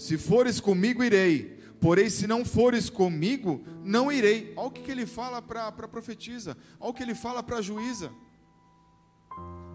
se 0.00 0.16
fores 0.16 0.58
comigo, 0.60 1.04
irei. 1.04 1.60
Porém, 1.78 2.08
se 2.08 2.26
não 2.26 2.42
fores 2.42 2.88
comigo, 2.88 3.62
não 3.84 4.10
irei. 4.10 4.54
Olha 4.56 4.68
o 4.68 4.70
que, 4.70 4.80
que 4.80 4.90
ele 4.90 5.04
fala 5.04 5.42
para 5.42 5.66
a 5.66 5.72
profetisa. 5.72 6.56
Olha 6.80 6.90
o 6.90 6.94
que 6.94 7.02
ele 7.02 7.14
fala 7.14 7.42
para 7.42 7.58
a 7.58 7.60
juíza. 7.60 8.10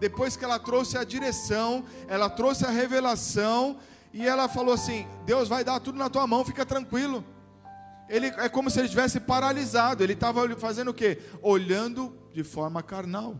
Depois 0.00 0.36
que 0.36 0.44
ela 0.44 0.58
trouxe 0.58 0.98
a 0.98 1.04
direção, 1.04 1.84
ela 2.08 2.28
trouxe 2.28 2.66
a 2.66 2.70
revelação, 2.70 3.78
e 4.12 4.26
ela 4.26 4.48
falou 4.48 4.74
assim: 4.74 5.06
Deus 5.24 5.48
vai 5.48 5.62
dar 5.62 5.78
tudo 5.78 5.96
na 5.96 6.10
tua 6.10 6.26
mão, 6.26 6.44
fica 6.44 6.66
tranquilo. 6.66 7.24
Ele 8.08 8.26
é 8.26 8.48
como 8.48 8.68
se 8.68 8.80
ele 8.80 8.86
estivesse 8.86 9.20
paralisado. 9.20 10.02
Ele 10.02 10.14
estava 10.14 10.48
fazendo 10.56 10.88
o 10.88 10.94
quê? 10.94 11.20
Olhando 11.40 12.12
de 12.32 12.42
forma 12.42 12.82
carnal. 12.82 13.38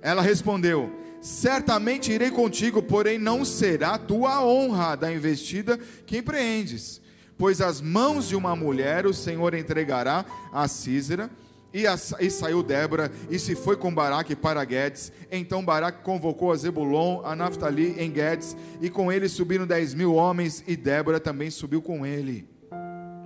Ela 0.00 0.22
respondeu: 0.22 1.02
Certamente 1.22 2.10
irei 2.10 2.32
contigo, 2.32 2.82
porém 2.82 3.16
não 3.16 3.44
será 3.44 3.96
tua 3.96 4.44
honra 4.44 4.96
da 4.96 5.12
investida 5.12 5.78
que 6.04 6.18
empreendes, 6.18 7.00
pois 7.38 7.60
as 7.60 7.80
mãos 7.80 8.28
de 8.28 8.34
uma 8.34 8.56
mulher 8.56 9.06
o 9.06 9.14
Senhor 9.14 9.54
entregará 9.54 10.24
a 10.52 10.66
Císera. 10.66 11.30
E, 11.72 11.86
a, 11.86 11.94
e, 12.20 12.28
saiu 12.28 12.62
Débora 12.62 13.10
e 13.30 13.38
se 13.38 13.54
foi 13.54 13.76
com 13.76 13.94
Baraque 13.94 14.36
para 14.36 14.62
Guedes. 14.62 15.10
Então 15.30 15.64
Baraque 15.64 16.02
convocou 16.02 16.52
a 16.52 16.56
Zebulon, 16.56 17.22
a 17.24 17.34
Naphtali 17.36 17.94
em 17.98 18.10
Guedes, 18.10 18.54
e 18.80 18.90
com 18.90 19.10
ele 19.10 19.26
subiram 19.26 19.66
dez 19.66 19.94
mil 19.94 20.14
homens, 20.14 20.62
e 20.66 20.76
Débora 20.76 21.18
também 21.20 21.50
subiu 21.50 21.80
com 21.80 22.04
ele. 22.04 22.46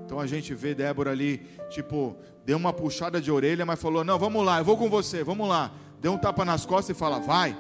Então 0.05 0.21
a 0.21 0.27
gente 0.27 0.55
vê 0.55 0.75
Débora 0.75 1.11
ali, 1.11 1.39
tipo, 1.71 2.15
deu 2.45 2.59
uma 2.59 2.73
puxada 2.75 3.21
de 3.21 3.33
orelha, 3.33 3.67
mas 3.67 3.81
falou: 3.81 4.05
Não, 4.05 4.19
vamos 4.19 4.45
lá, 4.45 4.59
eu 4.59 4.65
vou 4.65 4.77
com 4.77 4.89
você, 4.89 5.25
vamos 5.25 5.49
lá. 5.49 5.73
Deu 6.01 6.13
um 6.13 6.19
tapa 6.19 6.45
nas 6.45 6.65
costas 6.65 6.95
e 6.95 6.99
fala: 6.99 7.19
Vai. 7.19 7.57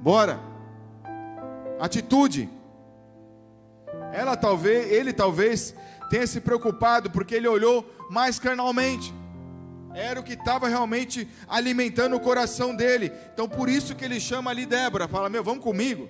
Bora. 0.00 0.40
Atitude. 1.80 2.48
Ela 4.12 4.36
talvez, 4.36 4.90
ele 4.90 5.12
talvez 5.12 5.74
tenha 6.08 6.26
se 6.26 6.40
preocupado 6.40 7.10
porque 7.10 7.34
ele 7.34 7.48
olhou 7.48 7.84
mais 8.10 8.38
carnalmente. 8.38 9.12
Era 9.94 10.20
o 10.20 10.22
que 10.22 10.34
estava 10.34 10.68
realmente 10.68 11.28
alimentando 11.48 12.16
o 12.16 12.20
coração 12.20 12.74
dele. 12.74 13.12
Então 13.32 13.48
por 13.48 13.68
isso 13.68 13.94
que 13.94 14.04
ele 14.04 14.20
chama 14.20 14.50
ali 14.50 14.64
Débora, 14.66 15.08
fala: 15.08 15.28
"Meu, 15.28 15.42
vamos 15.42 15.62
comigo". 15.62 16.08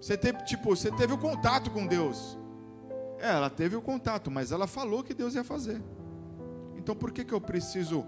Você 0.00 0.16
teve, 0.16 0.44
tipo, 0.44 0.76
você 0.76 0.90
teve 0.92 1.12
o 1.12 1.18
contato 1.18 1.70
com 1.70 1.86
Deus. 1.86 2.38
É, 3.18 3.30
ela 3.30 3.50
teve 3.50 3.74
o 3.74 3.82
contato, 3.82 4.30
mas 4.30 4.52
ela 4.52 4.66
falou 4.66 5.02
que 5.02 5.14
Deus 5.14 5.34
ia 5.34 5.42
fazer. 5.42 5.82
Então 6.76 6.94
por 6.94 7.10
que 7.10 7.24
que 7.24 7.34
eu 7.34 7.40
preciso 7.40 8.06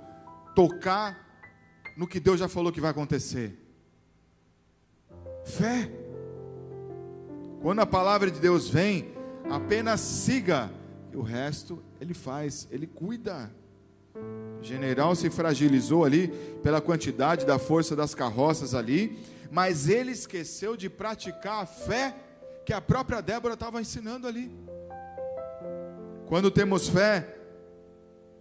tocar 0.55 1.19
no 1.97 2.07
que 2.07 2.21
Deus 2.21 2.39
já 2.39 2.49
falou 2.49 2.73
que 2.73 2.81
vai 2.81 2.91
acontecer? 2.91 3.59
Fé. 5.51 5.91
Quando 7.61 7.81
a 7.81 7.87
palavra 7.87 8.31
de 8.31 8.41
Deus 8.41 8.71
vem, 8.71 9.13
apenas 9.51 10.01
siga, 10.01 10.71
e 11.13 11.17
o 11.17 11.23
resto 11.23 11.83
ele 12.01 12.15
faz, 12.15 12.67
ele 12.71 12.87
cuida. 12.87 13.51
O 14.61 14.63
general 14.63 15.15
se 15.15 15.29
fragilizou 15.29 16.05
ali 16.05 16.29
pela 16.63 16.81
quantidade 16.81 17.45
da 17.45 17.59
força 17.59 17.95
das 17.97 18.15
carroças 18.15 18.75
ali, 18.75 19.19
mas 19.51 19.89
ele 19.89 20.13
esqueceu 20.13 20.77
de 20.77 20.89
praticar 20.89 21.63
a 21.63 21.67
fé 21.67 22.15
que 22.65 22.73
a 22.73 22.81
própria 22.81 23.21
Débora 23.21 23.55
estava 23.55 23.81
ensinando 23.81 24.27
ali. 24.27 24.51
Quando 26.27 26.51
temos 26.51 26.89
fé, 26.89 27.37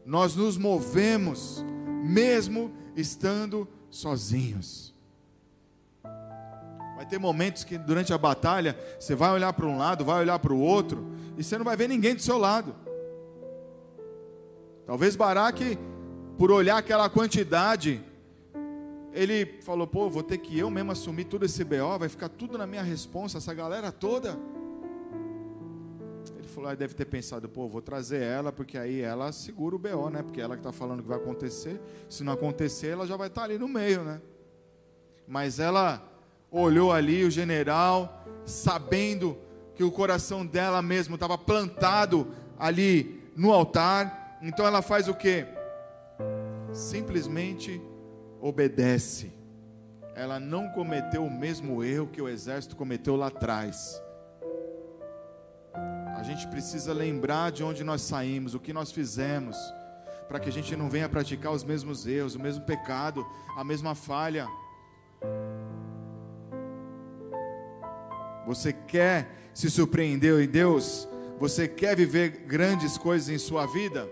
nós 0.05 0.35
nos 0.35 0.57
movemos, 0.57 1.65
mesmo 2.03 2.71
estando 2.95 3.67
sozinhos. 3.89 4.93
Vai 6.99 7.05
ter 7.05 7.17
momentos 7.17 7.63
que 7.63 7.77
durante 7.77 8.12
a 8.12 8.17
batalha 8.17 8.77
você 8.99 9.15
vai 9.15 9.31
olhar 9.31 9.53
para 9.53 9.65
um 9.65 9.77
lado, 9.77 10.03
vai 10.03 10.19
olhar 10.19 10.38
para 10.38 10.51
o 10.51 10.59
outro, 10.59 11.07
e 11.38 11.43
você 11.45 11.57
não 11.57 11.63
vai 11.63 11.77
ver 11.77 11.88
ninguém 11.88 12.13
do 12.13 12.21
seu 12.21 12.38
lado. 12.38 12.75
Talvez 14.85 15.15
Baraque, 15.15 15.79
por 16.38 16.51
olhar 16.51 16.75
aquela 16.75 17.09
quantidade, 17.09 18.03
ele 19.13 19.62
falou: 19.62 19.88
pô, 19.88 20.09
vou 20.09 20.21
ter 20.21 20.39
que 20.39 20.59
eu 20.59 20.69
mesmo 20.69 20.91
assumir 20.91 21.23
todo 21.23 21.45
esse 21.45 21.63
BO, 21.63 21.97
vai 21.97 22.09
ficar 22.09 22.27
tudo 22.27 22.57
na 22.57 22.67
minha 22.67 22.83
responsa, 22.83 23.38
essa 23.38 23.53
galera 23.53 23.93
toda. 23.93 24.38
Ele 26.38 26.49
falou: 26.49 26.69
ah, 26.69 26.75
deve 26.75 26.93
ter 26.95 27.05
pensado, 27.05 27.47
pô, 27.47 27.65
vou 27.69 27.81
trazer 27.81 28.23
ela, 28.23 28.51
porque 28.51 28.77
aí 28.77 28.99
ela 28.99 29.31
segura 29.31 29.73
o 29.73 29.79
BO, 29.79 30.09
né? 30.09 30.21
Porque 30.21 30.41
ela 30.41 30.57
que 30.57 30.59
está 30.59 30.73
falando 30.73 31.01
que 31.01 31.07
vai 31.07 31.17
acontecer. 31.17 31.79
Se 32.09 32.25
não 32.25 32.33
acontecer, 32.33 32.88
ela 32.88 33.07
já 33.07 33.15
vai 33.15 33.29
estar 33.29 33.39
tá 33.39 33.45
ali 33.45 33.57
no 33.57 33.69
meio, 33.69 34.03
né? 34.03 34.19
Mas 35.25 35.62
ela 35.62 36.09
olhou 36.51 36.91
ali 36.91 37.23
o 37.23 37.31
general, 37.31 38.25
sabendo 38.45 39.38
que 39.75 39.83
o 39.83 39.91
coração 39.91 40.45
dela 40.45 40.81
mesmo 40.81 41.15
estava 41.15 41.38
plantado 41.38 42.27
ali 42.57 43.31
no 43.35 43.53
altar. 43.53 44.38
Então 44.41 44.65
ela 44.65 44.81
faz 44.81 45.07
o 45.07 45.13
que? 45.13 45.45
Simplesmente 46.73 47.81
obedece. 48.41 49.31
Ela 50.15 50.39
não 50.39 50.69
cometeu 50.69 51.23
o 51.23 51.31
mesmo 51.31 51.83
erro 51.83 52.07
que 52.07 52.21
o 52.21 52.27
exército 52.27 52.75
cometeu 52.75 53.15
lá 53.15 53.27
atrás. 53.27 54.01
A 56.17 56.23
gente 56.23 56.45
precisa 56.47 56.91
lembrar 56.91 57.49
de 57.51 57.63
onde 57.63 57.81
nós 57.81 58.01
saímos, 58.01 58.53
o 58.53 58.59
que 58.59 58.73
nós 58.73 58.91
fizemos, 58.91 59.55
para 60.27 60.38
que 60.39 60.49
a 60.49 60.51
gente 60.51 60.75
não 60.75 60.89
venha 60.89 61.07
praticar 61.07 61.53
os 61.53 61.63
mesmos 61.63 62.05
erros, 62.05 62.35
o 62.35 62.39
mesmo 62.39 62.65
pecado, 62.65 63.25
a 63.55 63.63
mesma 63.63 63.95
falha. 63.95 64.45
Você 68.49 68.73
quer 68.73 69.51
se 69.53 69.69
surpreender 69.69 70.41
em 70.41 70.47
Deus? 70.47 71.07
Você 71.38 71.67
quer 71.67 71.95
viver 71.95 72.45
grandes 72.47 72.97
coisas 72.97 73.29
em 73.29 73.38
sua 73.38 73.67
vida? 73.67 74.12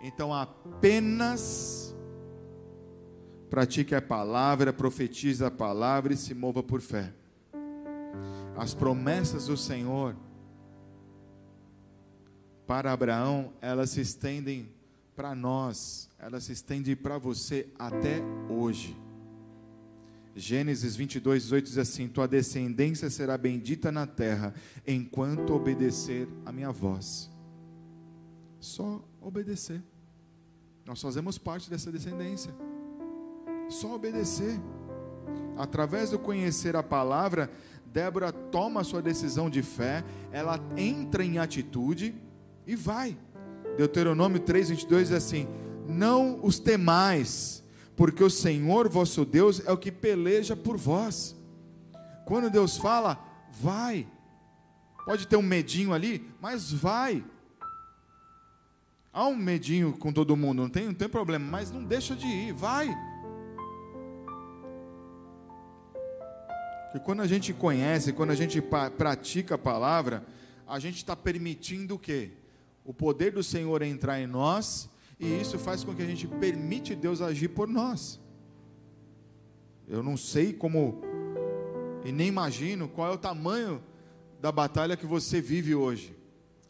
Então 0.00 0.32
apenas 0.32 1.94
pratique 3.50 3.94
a 3.94 4.00
palavra, 4.00 4.72
profetize 4.72 5.44
a 5.44 5.50
palavra 5.50 6.14
e 6.14 6.16
se 6.16 6.32
mova 6.32 6.62
por 6.62 6.80
fé. 6.80 7.12
As 8.56 8.72
promessas 8.72 9.48
do 9.48 9.56
Senhor 9.58 10.16
para 12.66 12.90
Abraão, 12.90 13.52
elas 13.60 13.90
se 13.90 14.00
estendem 14.00 14.72
para 15.14 15.34
nós, 15.34 16.08
elas 16.18 16.44
se 16.44 16.52
estendem 16.52 16.96
para 16.96 17.18
você 17.18 17.68
até 17.78 18.22
hoje. 18.48 18.96
Gênesis 20.38 20.94
22, 20.94 21.42
18 21.42 21.64
diz 21.64 21.78
assim: 21.78 22.06
Tua 22.06 22.28
descendência 22.28 23.10
será 23.10 23.36
bendita 23.36 23.90
na 23.90 24.06
terra, 24.06 24.54
enquanto 24.86 25.52
obedecer 25.52 26.28
a 26.46 26.52
minha 26.52 26.70
voz. 26.70 27.28
Só 28.60 29.04
obedecer. 29.20 29.82
Nós 30.86 31.02
fazemos 31.02 31.38
parte 31.38 31.68
dessa 31.68 31.90
descendência. 31.90 32.54
Só 33.68 33.96
obedecer. 33.96 34.60
Através 35.56 36.10
do 36.10 36.18
conhecer 36.20 36.76
a 36.76 36.84
palavra, 36.84 37.50
Débora 37.92 38.30
toma 38.30 38.84
sua 38.84 39.02
decisão 39.02 39.50
de 39.50 39.60
fé, 39.60 40.04
ela 40.30 40.60
entra 40.76 41.24
em 41.24 41.38
atitude 41.38 42.14
e 42.64 42.76
vai. 42.76 43.18
Deuteronômio 43.76 44.40
3:22 44.40 44.98
diz 45.00 45.12
assim: 45.12 45.48
Não 45.88 46.38
os 46.44 46.60
temais, 46.60 47.64
porque 47.98 48.22
o 48.22 48.30
Senhor 48.30 48.88
vosso 48.88 49.24
Deus 49.24 49.60
é 49.66 49.72
o 49.72 49.76
que 49.76 49.90
peleja 49.90 50.54
por 50.54 50.76
vós. 50.76 51.34
Quando 52.24 52.48
Deus 52.48 52.76
fala, 52.76 53.18
vai. 53.50 54.06
Pode 55.04 55.26
ter 55.26 55.34
um 55.34 55.42
medinho 55.42 55.92
ali, 55.92 56.24
mas 56.40 56.70
vai. 56.72 57.24
Há 59.12 59.26
um 59.26 59.34
medinho 59.34 59.94
com 59.94 60.12
todo 60.12 60.36
mundo, 60.36 60.62
não 60.62 60.70
tem, 60.70 60.86
não 60.86 60.94
tem 60.94 61.08
problema, 61.08 61.44
mas 61.44 61.72
não 61.72 61.82
deixa 61.82 62.14
de 62.14 62.24
ir, 62.24 62.52
vai. 62.52 62.88
Que 66.92 67.00
quando 67.00 67.22
a 67.22 67.26
gente 67.26 67.52
conhece, 67.52 68.12
quando 68.12 68.30
a 68.30 68.36
gente 68.36 68.62
pratica 68.96 69.56
a 69.56 69.58
palavra, 69.58 70.24
a 70.68 70.78
gente 70.78 70.98
está 70.98 71.16
permitindo 71.16 71.96
o 71.96 71.98
quê? 71.98 72.30
O 72.84 72.94
poder 72.94 73.32
do 73.32 73.42
Senhor 73.42 73.82
entrar 73.82 74.20
em 74.20 74.26
nós, 74.28 74.88
e 75.18 75.40
isso 75.40 75.58
faz 75.58 75.82
com 75.82 75.94
que 75.94 76.02
a 76.02 76.06
gente 76.06 76.26
permite 76.26 76.94
Deus 76.94 77.20
agir 77.20 77.48
por 77.48 77.66
nós. 77.66 78.20
Eu 79.86 80.02
não 80.02 80.16
sei 80.16 80.52
como, 80.52 81.00
e 82.04 82.12
nem 82.12 82.28
imagino 82.28 82.88
qual 82.88 83.08
é 83.08 83.14
o 83.14 83.18
tamanho 83.18 83.82
da 84.40 84.52
batalha 84.52 84.96
que 84.96 85.06
você 85.06 85.40
vive 85.40 85.74
hoje. 85.74 86.16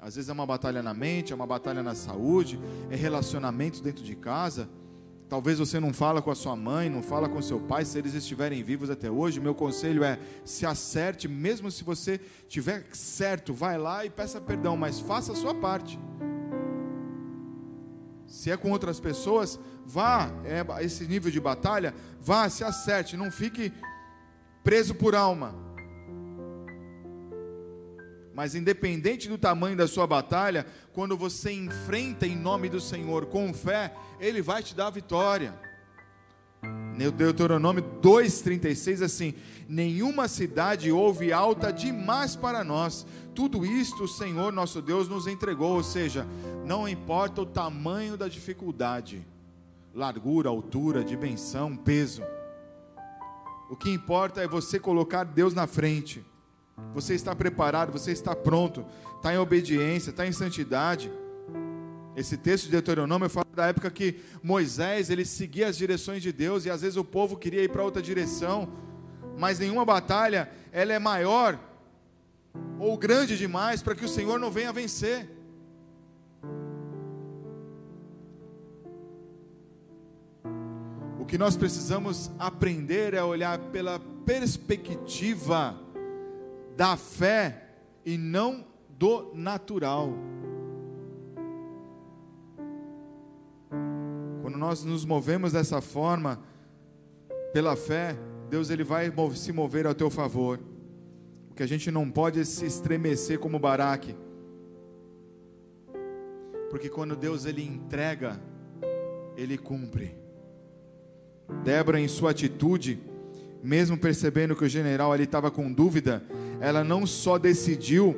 Às 0.01 0.15
vezes 0.15 0.31
é 0.31 0.33
uma 0.33 0.47
batalha 0.47 0.83
na 0.83 0.95
mente, 0.95 1.33
é 1.33 1.37
uma 1.37 1.47
batalha 1.47 1.83
na 1.83 1.95
saúde, 1.95 2.59
é 2.89 2.95
relacionamentos 2.95 3.81
dentro 3.81 4.05
de 4.05 4.15
casa. 4.15 4.69
Talvez 5.29 5.59
você 5.59 5.79
não 5.79 5.93
fala 5.93 6.23
com 6.23 6.31
a 6.31 6.35
sua 6.35 6.57
mãe, 6.57 6.89
não 6.89 7.03
fala 7.03 7.29
com 7.29 7.43
seu 7.43 7.61
pai, 7.61 7.85
se 7.85 7.99
eles 7.99 8.15
estiverem 8.15 8.63
vivos 8.63 8.89
até 8.89 9.11
hoje. 9.11 9.41
Meu 9.41 9.55
conselho 9.55 10.03
é: 10.03 10.19
se 10.45 10.65
acerte, 10.65 11.29
mesmo 11.29 11.71
se 11.71 11.85
você 11.85 12.19
tiver 12.49 12.87
certo, 12.93 13.53
vai 13.53 13.77
lá 13.77 14.07
e 14.07 14.11
peça 14.11 14.41
perdão, 14.41 14.77
mas 14.77 15.01
faça 15.01 15.33
a 15.33 15.37
sua 15.37 15.55
parte. 15.55 15.99
Se 18.29 18.51
é 18.51 18.57
com 18.57 18.71
outras 18.71 19.01
pessoas, 19.01 19.59
vá, 19.87 20.31
é 20.45 20.85
esse 20.85 21.07
nível 21.07 21.31
de 21.31 21.41
batalha, 21.41 21.95
vá, 22.21 22.49
se 22.51 22.63
acerte, 22.63 23.17
não 23.17 23.31
fique 23.31 23.73
preso 24.63 24.95
por 24.95 25.15
alma. 25.15 25.55
Mas 28.35 28.55
independente 28.55 29.29
do 29.29 29.39
tamanho 29.39 29.77
da 29.77 29.89
sua 29.89 30.07
batalha, 30.07 30.67
quando 30.93 31.17
você 31.17 31.51
enfrenta 31.51 32.27
em 32.27 32.37
nome 32.37 32.69
do 32.69 32.81
Senhor 32.81 33.27
com 33.27 33.53
fé, 33.53 33.93
Ele 34.21 34.43
vai 34.43 34.63
te 34.63 34.77
dar 34.77 34.89
a 34.89 34.91
vitória. 34.91 35.68
Deuteronômio 36.99 37.85
2,36 38.03 39.03
assim: 39.03 39.35
Nenhuma 39.69 40.27
cidade 40.27 40.91
houve 40.91 41.33
alta 41.33 41.73
demais 41.73 42.35
para 42.35 42.65
nós, 42.65 43.07
tudo 43.35 43.65
isto 43.65 44.05
o 44.05 44.09
Senhor 44.09 44.53
nosso 44.53 44.83
Deus 44.83 45.09
nos 45.09 45.27
entregou, 45.27 45.77
ou 45.77 45.83
seja, 45.83 46.27
não 46.65 46.89
importa 46.89 47.43
o 47.43 47.47
tamanho 47.47 48.17
da 48.17 48.27
dificuldade, 48.27 49.25
largura, 49.95 50.49
altura, 50.49 51.05
dimensão, 51.05 51.77
peso, 51.77 52.23
o 53.71 53.77
que 53.77 53.91
importa 53.91 54.41
é 54.41 54.49
você 54.49 54.81
colocar 54.81 55.25
Deus 55.25 55.53
na 55.53 55.67
frente. 55.67 56.25
Você 56.95 57.15
está 57.15 57.35
preparado, 57.35 57.93
você 57.93 58.13
está 58.13 58.35
pronto, 58.35 58.85
está 59.17 59.35
em 59.35 59.39
obediência, 59.39 60.11
está 60.11 60.27
em 60.27 60.33
santidade. 60.33 61.13
Esse 62.19 62.37
texto 62.37 62.65
de 62.65 62.73
Deuteronômio 62.73 63.31
fala 63.31 63.47
da 63.55 63.67
época 63.69 63.89
que 63.93 64.17
Moisés 64.43 65.09
ele 65.09 65.25
seguia 65.25 65.69
as 65.69 65.77
direções 65.77 66.21
de 66.21 66.33
Deus 66.33 66.65
e 66.65 66.71
às 66.71 66.81
vezes 66.81 66.97
o 66.97 67.05
povo 67.05 67.37
queria 67.37 67.63
ir 67.63 67.69
para 67.69 67.85
outra 67.85 68.03
direção, 68.03 68.69
mas 69.39 69.61
nenhuma 69.61 69.85
batalha 69.85 70.51
ela 70.73 70.93
é 70.93 70.99
maior 70.99 71.57
ou 72.77 72.99
grande 72.99 73.39
demais 73.39 73.85
para 73.85 73.95
que 73.95 74.05
o 74.05 74.09
Senhor 74.09 74.37
não 74.37 74.51
venha 74.51 74.73
vencer. 74.73 75.31
O 81.21 81.25
que 81.25 81.39
nós 81.39 81.57
precisamos 81.57 82.33
aprender 82.37 83.15
é 83.15 83.23
olhar 83.23 83.61
pela 83.71 84.01
perspectiva 84.27 85.79
da 86.77 86.97
fé 86.97 87.63
e 88.05 88.19
não 88.19 88.67
do 88.89 89.31
natural. 89.37 90.13
Quando 94.49 94.61
nós 94.61 94.83
nos 94.83 95.05
movemos 95.05 95.53
dessa 95.53 95.79
forma, 95.83 96.41
pela 97.53 97.77
fé, 97.77 98.17
Deus 98.49 98.71
ele 98.71 98.83
vai 98.83 99.13
se 99.35 99.53
mover 99.53 99.87
ao 99.87 99.95
teu 99.95 100.09
favor. 100.09 100.59
O 101.51 101.55
que 101.55 101.63
a 101.63 101.67
gente 101.67 101.91
não 101.91 102.11
pode 102.11 102.41
é 102.41 102.45
se 102.45 102.65
estremecer 102.65 103.39
como 103.39 103.59
Baraque. 103.59 104.17
Porque 106.71 106.89
quando 106.89 107.15
Deus 107.15 107.45
ele 107.45 107.63
entrega, 107.63 108.41
ele 109.37 109.59
cumpre. 109.59 110.17
Débora 111.63 112.01
em 112.01 112.09
sua 112.09 112.31
atitude, 112.31 112.99
mesmo 113.63 113.99
percebendo 113.99 114.57
que 114.57 114.65
o 114.65 114.69
general 114.69 115.13
ali 115.13 115.25
estava 115.25 115.51
com 115.51 115.71
dúvida, 115.71 116.23
ela 116.59 116.83
não 116.83 117.07
só 117.07 117.37
decidiu 117.37 118.17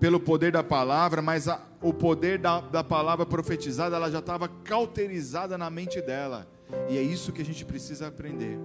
pelo 0.00 0.20
poder 0.20 0.52
da 0.52 0.62
palavra, 0.62 1.20
mas 1.20 1.48
a, 1.48 1.60
o 1.82 1.92
poder 1.92 2.38
da, 2.38 2.60
da 2.60 2.84
palavra 2.84 3.26
profetizada, 3.26 3.96
ela 3.96 4.10
já 4.10 4.20
estava 4.20 4.48
cauterizada 4.48 5.58
na 5.58 5.68
mente 5.70 6.00
dela. 6.00 6.46
E 6.88 6.96
é 6.96 7.02
isso 7.02 7.32
que 7.32 7.42
a 7.42 7.44
gente 7.44 7.64
precisa 7.64 8.08
aprender. 8.08 8.58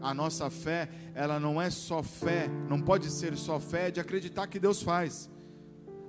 A 0.00 0.14
nossa 0.14 0.48
fé, 0.48 0.88
ela 1.14 1.40
não 1.40 1.60
é 1.60 1.70
só 1.70 2.02
fé, 2.02 2.48
não 2.68 2.80
pode 2.80 3.10
ser 3.10 3.36
só 3.36 3.58
fé 3.58 3.90
de 3.90 4.00
acreditar 4.00 4.46
que 4.46 4.58
Deus 4.58 4.82
faz. 4.82 5.28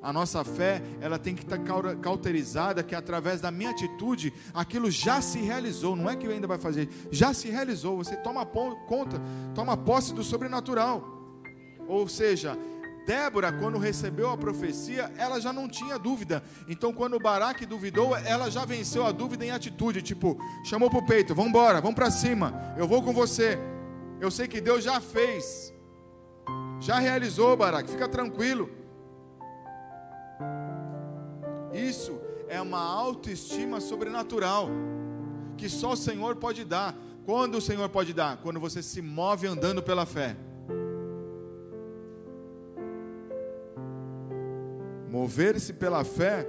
A 0.02 0.14
nossa 0.14 0.44
fé, 0.46 0.82
ela 1.02 1.20
tem 1.20 1.36
que 1.36 1.44
estar 1.44 1.60
cauterizada 2.02 2.82
que 2.84 2.96
através 2.96 3.42
da 3.42 3.52
minha 3.52 3.72
atitude, 3.72 4.32
aquilo 4.54 4.90
já 4.90 5.22
se 5.22 5.40
realizou, 5.40 5.94
não 5.96 6.10
é 6.10 6.16
que 6.16 6.26
ainda 6.26 6.48
vai 6.48 6.58
fazer, 6.58 6.88
já 7.12 7.34
se 7.34 7.50
realizou. 7.50 7.98
Você 7.98 8.16
toma 8.16 8.46
conta, 8.46 9.20
toma 9.54 9.76
posse 9.76 10.14
do 10.14 10.24
sobrenatural. 10.24 11.04
Ou 11.86 12.08
seja, 12.08 12.58
Débora, 13.06 13.52
quando 13.52 13.78
recebeu 13.78 14.30
a 14.30 14.38
profecia, 14.38 15.12
ela 15.18 15.40
já 15.40 15.52
não 15.52 15.68
tinha 15.68 15.98
dúvida. 15.98 16.44
Então, 16.68 16.94
quando 16.94 17.20
Baraque 17.20 17.66
duvidou, 17.66 18.16
ela 18.16 18.50
já 18.50 18.66
venceu 18.66 19.06
a 19.06 19.12
dúvida 19.12 19.46
em 19.46 19.52
atitude. 19.52 20.02
Tipo, 20.02 20.38
chamou 20.64 20.90
para 20.90 21.00
o 21.00 21.06
peito: 21.06 21.34
vamos 21.34 21.50
embora, 21.50 21.82
vamos 21.82 21.96
para 21.96 22.12
cima, 22.12 22.54
eu 22.78 22.88
vou 22.88 23.02
com 23.02 23.14
você. 23.14 23.58
Eu 24.20 24.30
sei 24.30 24.48
que 24.48 24.60
Deus 24.60 24.84
já 24.84 25.00
fez, 25.00 25.74
já 26.80 27.00
realizou, 27.00 27.56
Baraque, 27.56 27.90
fica 27.90 28.08
tranquilo. 28.08 28.70
Isso 31.74 32.20
é 32.48 32.60
uma 32.62 32.80
autoestima 32.80 33.80
sobrenatural 33.80 34.70
que 35.56 35.70
só 35.70 35.94
o 35.94 35.98
Senhor 35.98 36.36
pode 36.36 36.66
dar. 36.66 36.96
Quando 37.26 37.56
o 37.56 37.62
Senhor 37.62 37.88
pode 37.90 38.14
dar? 38.14 38.38
Quando 38.38 38.60
você 38.60 38.82
se 38.82 39.02
move 39.02 39.46
andando 39.46 39.84
pela 39.84 40.06
fé. 40.06 40.36
Mover-se 45.10 45.74
pela 45.74 46.04
fé, 46.04 46.48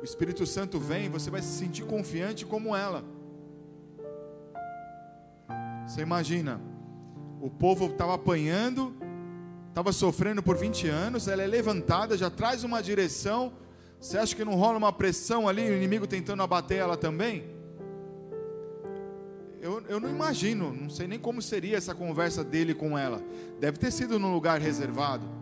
o 0.00 0.04
Espírito 0.04 0.46
Santo 0.46 0.80
vem, 0.80 1.10
você 1.10 1.30
vai 1.30 1.42
se 1.42 1.58
sentir 1.58 1.84
confiante 1.84 2.46
como 2.46 2.74
ela. 2.74 3.04
Você 5.86 6.00
imagina, 6.00 6.60
o 7.40 7.50
povo 7.50 7.86
estava 7.86 8.14
apanhando, 8.14 8.96
estava 9.68 9.92
sofrendo 9.92 10.42
por 10.42 10.56
20 10.56 10.88
anos, 10.88 11.28
ela 11.28 11.42
é 11.42 11.46
levantada, 11.46 12.16
já 12.16 12.30
traz 12.30 12.64
uma 12.64 12.82
direção, 12.82 13.52
você 14.00 14.16
acha 14.16 14.34
que 14.34 14.44
não 14.44 14.54
rola 14.54 14.78
uma 14.78 14.92
pressão 14.92 15.46
ali, 15.46 15.62
o 15.62 15.76
inimigo 15.76 16.06
tentando 16.06 16.42
abater 16.42 16.78
ela 16.78 16.96
também? 16.96 17.44
Eu, 19.60 19.80
eu 19.88 20.00
não 20.00 20.08
imagino, 20.08 20.72
não 20.72 20.90
sei 20.90 21.06
nem 21.06 21.18
como 21.18 21.40
seria 21.42 21.76
essa 21.76 21.94
conversa 21.94 22.42
dele 22.42 22.74
com 22.74 22.98
ela. 22.98 23.22
Deve 23.60 23.78
ter 23.78 23.92
sido 23.92 24.18
num 24.18 24.32
lugar 24.32 24.60
reservado. 24.60 25.41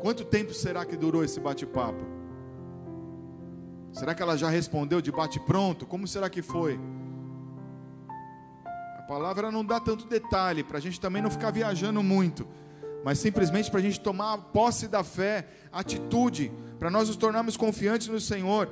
Quanto 0.00 0.24
tempo 0.24 0.54
será 0.54 0.84
que 0.84 0.96
durou 0.96 1.24
esse 1.24 1.40
bate-papo? 1.40 2.04
Será 3.92 4.14
que 4.14 4.22
ela 4.22 4.36
já 4.36 4.48
respondeu 4.48 5.00
de 5.00 5.10
bate-pronto? 5.10 5.86
Como 5.86 6.06
será 6.06 6.30
que 6.30 6.40
foi? 6.40 6.78
A 8.96 9.02
palavra 9.02 9.50
não 9.50 9.64
dá 9.64 9.80
tanto 9.80 10.06
detalhe, 10.06 10.62
para 10.62 10.78
a 10.78 10.80
gente 10.80 11.00
também 11.00 11.20
não 11.20 11.30
ficar 11.30 11.50
viajando 11.50 12.02
muito, 12.02 12.46
mas 13.04 13.18
simplesmente 13.18 13.70
para 13.70 13.80
a 13.80 13.82
gente 13.82 14.00
tomar 14.00 14.38
posse 14.38 14.86
da 14.86 15.02
fé, 15.02 15.48
atitude, 15.72 16.52
para 16.78 16.90
nós 16.90 17.08
nos 17.08 17.16
tornarmos 17.16 17.56
confiantes 17.56 18.06
no 18.08 18.20
Senhor. 18.20 18.68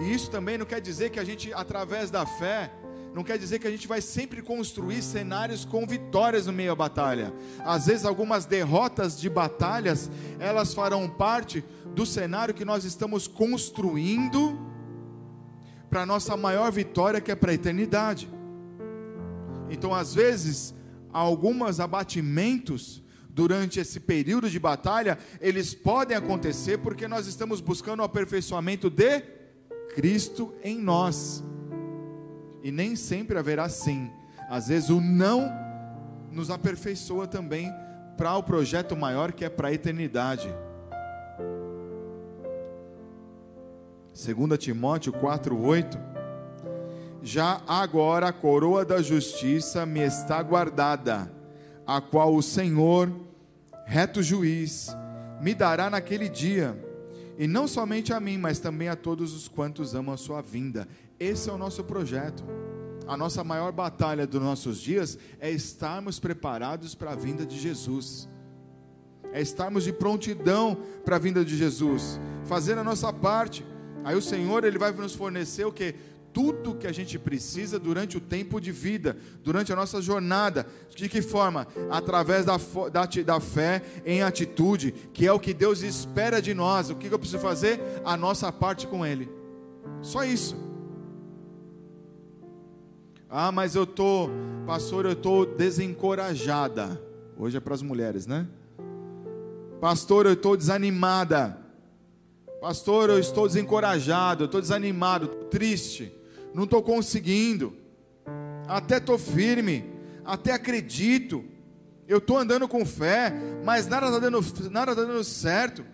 E 0.00 0.14
isso 0.14 0.30
também 0.30 0.56
não 0.56 0.64
quer 0.64 0.80
dizer 0.80 1.10
que 1.10 1.20
a 1.20 1.24
gente, 1.24 1.52
através 1.52 2.10
da 2.10 2.24
fé, 2.24 2.72
não 3.14 3.22
quer 3.22 3.36
dizer 3.36 3.58
que 3.58 3.66
a 3.66 3.70
gente 3.70 3.86
vai 3.86 4.00
sempre 4.00 4.40
construir 4.40 5.02
cenários 5.02 5.64
com 5.64 5.86
vitórias 5.86 6.46
no 6.46 6.52
meio 6.52 6.70
da 6.70 6.76
batalha. 6.76 7.32
Às 7.60 7.86
vezes, 7.86 8.06
algumas 8.06 8.46
derrotas 8.46 9.20
de 9.20 9.28
batalhas, 9.28 10.10
elas 10.38 10.72
farão 10.72 11.08
parte 11.08 11.62
do 11.94 12.06
cenário 12.06 12.54
que 12.54 12.64
nós 12.64 12.84
estamos 12.84 13.26
construindo 13.26 14.58
para 15.90 16.02
a 16.02 16.06
nossa 16.06 16.36
maior 16.38 16.72
vitória, 16.72 17.20
que 17.20 17.30
é 17.30 17.34
para 17.34 17.50
a 17.50 17.54
eternidade. 17.54 18.30
Então, 19.68 19.94
às 19.94 20.14
vezes, 20.14 20.74
alguns 21.12 21.80
abatimentos 21.80 23.02
durante 23.28 23.78
esse 23.78 24.00
período 24.00 24.48
de 24.48 24.58
batalha, 24.58 25.18
eles 25.38 25.74
podem 25.74 26.16
acontecer 26.16 26.78
porque 26.78 27.06
nós 27.06 27.26
estamos 27.26 27.60
buscando 27.60 28.00
o 28.00 28.04
aperfeiçoamento 28.04 28.88
de 28.88 29.20
Cristo 29.94 30.54
em 30.62 30.78
nós. 30.78 31.44
E 32.62 32.70
nem 32.70 32.94
sempre 32.96 33.38
haverá 33.38 33.68
sim. 33.68 34.10
Às 34.48 34.68
vezes 34.68 34.88
o 34.90 35.00
não 35.00 35.50
nos 36.30 36.50
aperfeiçoa 36.50 37.26
também 37.26 37.72
para 38.16 38.36
o 38.36 38.42
projeto 38.42 38.96
maior 38.96 39.32
que 39.32 39.44
é 39.44 39.48
para 39.48 39.68
a 39.68 39.72
eternidade. 39.72 40.48
2 44.12 44.58
Timóteo 44.58 45.12
4:8 45.12 45.98
Já 47.22 47.62
agora 47.66 48.28
a 48.28 48.32
coroa 48.32 48.84
da 48.84 49.00
justiça 49.00 49.86
me 49.86 50.00
está 50.00 50.42
guardada 50.42 51.30
a 51.86 52.00
qual 52.00 52.34
o 52.34 52.42
Senhor, 52.42 53.10
reto 53.86 54.22
juiz, 54.22 54.94
me 55.40 55.54
dará 55.54 55.90
naquele 55.90 56.28
dia, 56.28 56.76
e 57.38 57.46
não 57.46 57.66
somente 57.66 58.12
a 58.12 58.20
mim, 58.20 58.38
mas 58.38 58.58
também 58.58 58.88
a 58.88 58.96
todos 58.96 59.34
os 59.34 59.48
quantos 59.48 59.94
amam 59.94 60.14
a 60.14 60.18
sua 60.18 60.40
vinda. 60.40 60.86
Esse 61.22 61.48
é 61.48 61.52
o 61.52 61.58
nosso 61.58 61.84
projeto. 61.84 62.42
A 63.06 63.16
nossa 63.16 63.44
maior 63.44 63.70
batalha 63.70 64.26
dos 64.26 64.42
nossos 64.42 64.80
dias 64.80 65.16
é 65.38 65.48
estarmos 65.48 66.18
preparados 66.18 66.96
para 66.96 67.12
a 67.12 67.14
vinda 67.14 67.46
de 67.46 67.60
Jesus. 67.60 68.28
É 69.32 69.40
estarmos 69.40 69.84
de 69.84 69.92
prontidão 69.92 70.76
para 71.04 71.14
a 71.16 71.18
vinda 71.20 71.44
de 71.44 71.56
Jesus, 71.56 72.20
fazer 72.44 72.76
a 72.76 72.82
nossa 72.82 73.12
parte. 73.12 73.64
Aí 74.02 74.16
o 74.16 74.20
Senhor 74.20 74.64
ele 74.64 74.78
vai 74.78 74.90
nos 74.90 75.14
fornecer 75.14 75.64
o 75.64 75.72
que? 75.72 75.94
tudo 76.32 76.74
que 76.74 76.86
a 76.86 76.92
gente 76.92 77.18
precisa 77.18 77.78
durante 77.78 78.16
o 78.16 78.20
tempo 78.20 78.58
de 78.58 78.72
vida, 78.72 79.18
durante 79.44 79.70
a 79.70 79.76
nossa 79.76 80.00
jornada. 80.00 80.66
De 80.96 81.06
que 81.06 81.20
forma? 81.20 81.68
Através 81.90 82.46
da, 82.46 82.56
da, 82.90 83.04
da 83.04 83.38
fé 83.38 83.82
em 84.06 84.22
atitude, 84.22 84.92
que 85.12 85.26
é 85.26 85.32
o 85.32 85.38
que 85.38 85.52
Deus 85.52 85.82
espera 85.82 86.40
de 86.40 86.54
nós. 86.54 86.88
O 86.88 86.96
que 86.96 87.06
eu 87.06 87.18
preciso 87.18 87.38
fazer? 87.38 87.78
A 88.02 88.16
nossa 88.16 88.50
parte 88.50 88.86
com 88.86 89.04
Ele. 89.04 89.30
Só 90.00 90.24
isso. 90.24 90.71
Ah, 93.34 93.50
mas 93.50 93.74
eu 93.74 93.86
tô, 93.86 94.28
pastor, 94.66 95.06
eu 95.06 95.16
tô 95.16 95.46
desencorajada. 95.46 97.00
Hoje 97.36 97.56
é 97.56 97.60
para 97.60 97.74
as 97.74 97.80
mulheres, 97.80 98.26
né? 98.26 98.46
Pastor, 99.80 100.26
eu 100.26 100.34
estou 100.34 100.56
desanimada. 100.56 101.58
Pastor, 102.60 103.08
eu 103.10 103.18
estou 103.18 103.48
desencorajado, 103.48 104.44
eu 104.44 104.46
estou 104.46 104.60
desanimado, 104.60 105.26
triste 105.50 106.12
não 106.54 106.64
estou 106.64 106.82
conseguindo, 106.82 107.74
até 108.66 108.98
estou 108.98 109.18
firme, 109.18 109.90
até 110.24 110.52
acredito, 110.52 111.44
eu 112.06 112.18
estou 112.18 112.38
andando 112.38 112.68
com 112.68 112.84
fé, 112.84 113.32
mas 113.64 113.86
nada 113.86 114.06
está 114.06 114.18
dando, 114.18 114.70
nada 114.70 114.94
tá 114.94 115.02
dando 115.02 115.24
certo, 115.24 115.84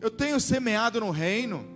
eu 0.00 0.10
tenho 0.10 0.40
semeado 0.40 1.00
no 1.00 1.10
reino. 1.10 1.75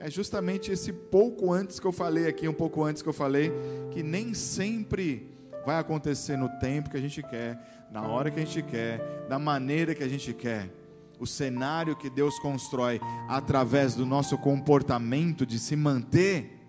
É 0.00 0.08
justamente 0.08 0.70
esse 0.70 0.92
pouco 0.92 1.52
antes 1.52 1.80
que 1.80 1.86
eu 1.86 1.90
falei 1.90 2.28
aqui, 2.28 2.48
um 2.48 2.54
pouco 2.54 2.84
antes 2.84 3.02
que 3.02 3.08
eu 3.08 3.12
falei, 3.12 3.52
que 3.90 4.00
nem 4.00 4.32
sempre 4.32 5.36
vai 5.66 5.76
acontecer 5.76 6.36
no 6.36 6.48
tempo 6.60 6.88
que 6.88 6.96
a 6.96 7.00
gente 7.00 7.20
quer, 7.20 7.88
na 7.90 8.02
hora 8.02 8.30
que 8.30 8.38
a 8.38 8.44
gente 8.44 8.62
quer, 8.62 9.26
da 9.28 9.40
maneira 9.40 9.96
que 9.96 10.04
a 10.04 10.08
gente 10.08 10.32
quer. 10.32 10.70
O 11.18 11.26
cenário 11.26 11.96
que 11.96 12.08
Deus 12.08 12.38
constrói 12.38 13.00
através 13.28 13.96
do 13.96 14.06
nosso 14.06 14.38
comportamento 14.38 15.44
de 15.44 15.58
se 15.58 15.74
manter 15.74 16.60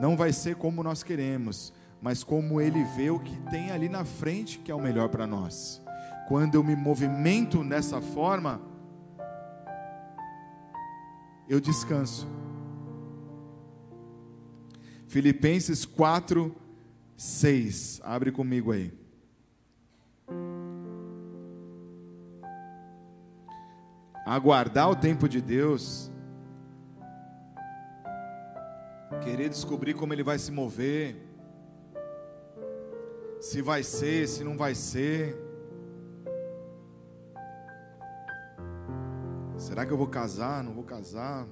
não 0.00 0.16
vai 0.16 0.32
ser 0.32 0.56
como 0.56 0.82
nós 0.82 1.04
queremos, 1.04 1.72
mas 2.02 2.24
como 2.24 2.60
Ele 2.60 2.82
vê 2.96 3.08
o 3.08 3.20
que 3.20 3.36
tem 3.50 3.70
ali 3.70 3.88
na 3.88 4.04
frente 4.04 4.58
que 4.58 4.72
é 4.72 4.74
o 4.74 4.82
melhor 4.82 5.10
para 5.10 5.28
nós. 5.28 5.80
Quando 6.26 6.56
eu 6.56 6.64
me 6.64 6.74
movimento 6.74 7.62
dessa 7.62 8.00
forma, 8.00 8.60
eu 11.50 11.58
descanso. 11.58 12.28
Filipenses 15.08 15.84
4, 15.84 16.54
6. 17.16 18.00
Abre 18.04 18.30
comigo 18.30 18.70
aí. 18.70 18.94
Aguardar 24.24 24.88
o 24.88 24.94
tempo 24.94 25.28
de 25.28 25.40
Deus 25.40 26.08
querer 29.24 29.48
descobrir 29.48 29.94
como 29.94 30.12
ele 30.12 30.22
vai 30.22 30.38
se 30.38 30.52
mover, 30.52 31.16
se 33.40 33.60
vai 33.60 33.82
ser, 33.82 34.28
se 34.28 34.44
não 34.44 34.56
vai 34.56 34.76
ser. 34.76 35.49
Será 39.70 39.86
que 39.86 39.92
eu 39.92 39.96
vou 39.96 40.08
casar? 40.08 40.64
Não 40.64 40.74
vou 40.74 40.82
casar? 40.82 41.46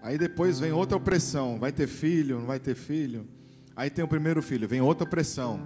Aí 0.00 0.16
depois 0.16 0.60
vem 0.60 0.70
outra 0.70 0.96
opressão: 0.96 1.58
vai 1.58 1.72
ter 1.72 1.88
filho? 1.88 2.38
Não 2.38 2.46
vai 2.46 2.60
ter 2.60 2.76
filho? 2.76 3.26
Aí 3.74 3.90
tem 3.90 4.04
o 4.04 4.06
primeiro 4.06 4.40
filho, 4.40 4.68
vem 4.68 4.80
outra 4.80 5.04
pressão. 5.04 5.58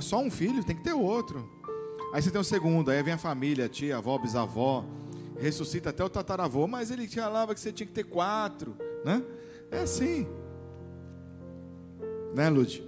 Só 0.00 0.18
um 0.18 0.30
filho, 0.30 0.64
tem 0.64 0.74
que 0.74 0.82
ter 0.82 0.94
outro. 0.94 1.46
Aí 2.14 2.22
você 2.22 2.30
tem 2.30 2.40
o 2.40 2.44
segundo, 2.44 2.90
aí 2.90 3.02
vem 3.02 3.12
a 3.12 3.18
família, 3.18 3.68
tia, 3.68 3.98
avó, 3.98 4.16
bisavó, 4.16 4.86
ressuscita 5.38 5.90
até 5.90 6.02
o 6.02 6.08
tataravô, 6.08 6.66
mas 6.66 6.90
ele 6.90 7.06
te 7.06 7.20
falava 7.20 7.52
que 7.52 7.60
você 7.60 7.70
tinha 7.70 7.86
que 7.86 7.92
ter 7.92 8.04
quatro, 8.04 8.74
né? 9.04 9.22
É 9.70 9.80
assim. 9.80 10.26
Né, 12.34 12.48
Lud? 12.48 12.82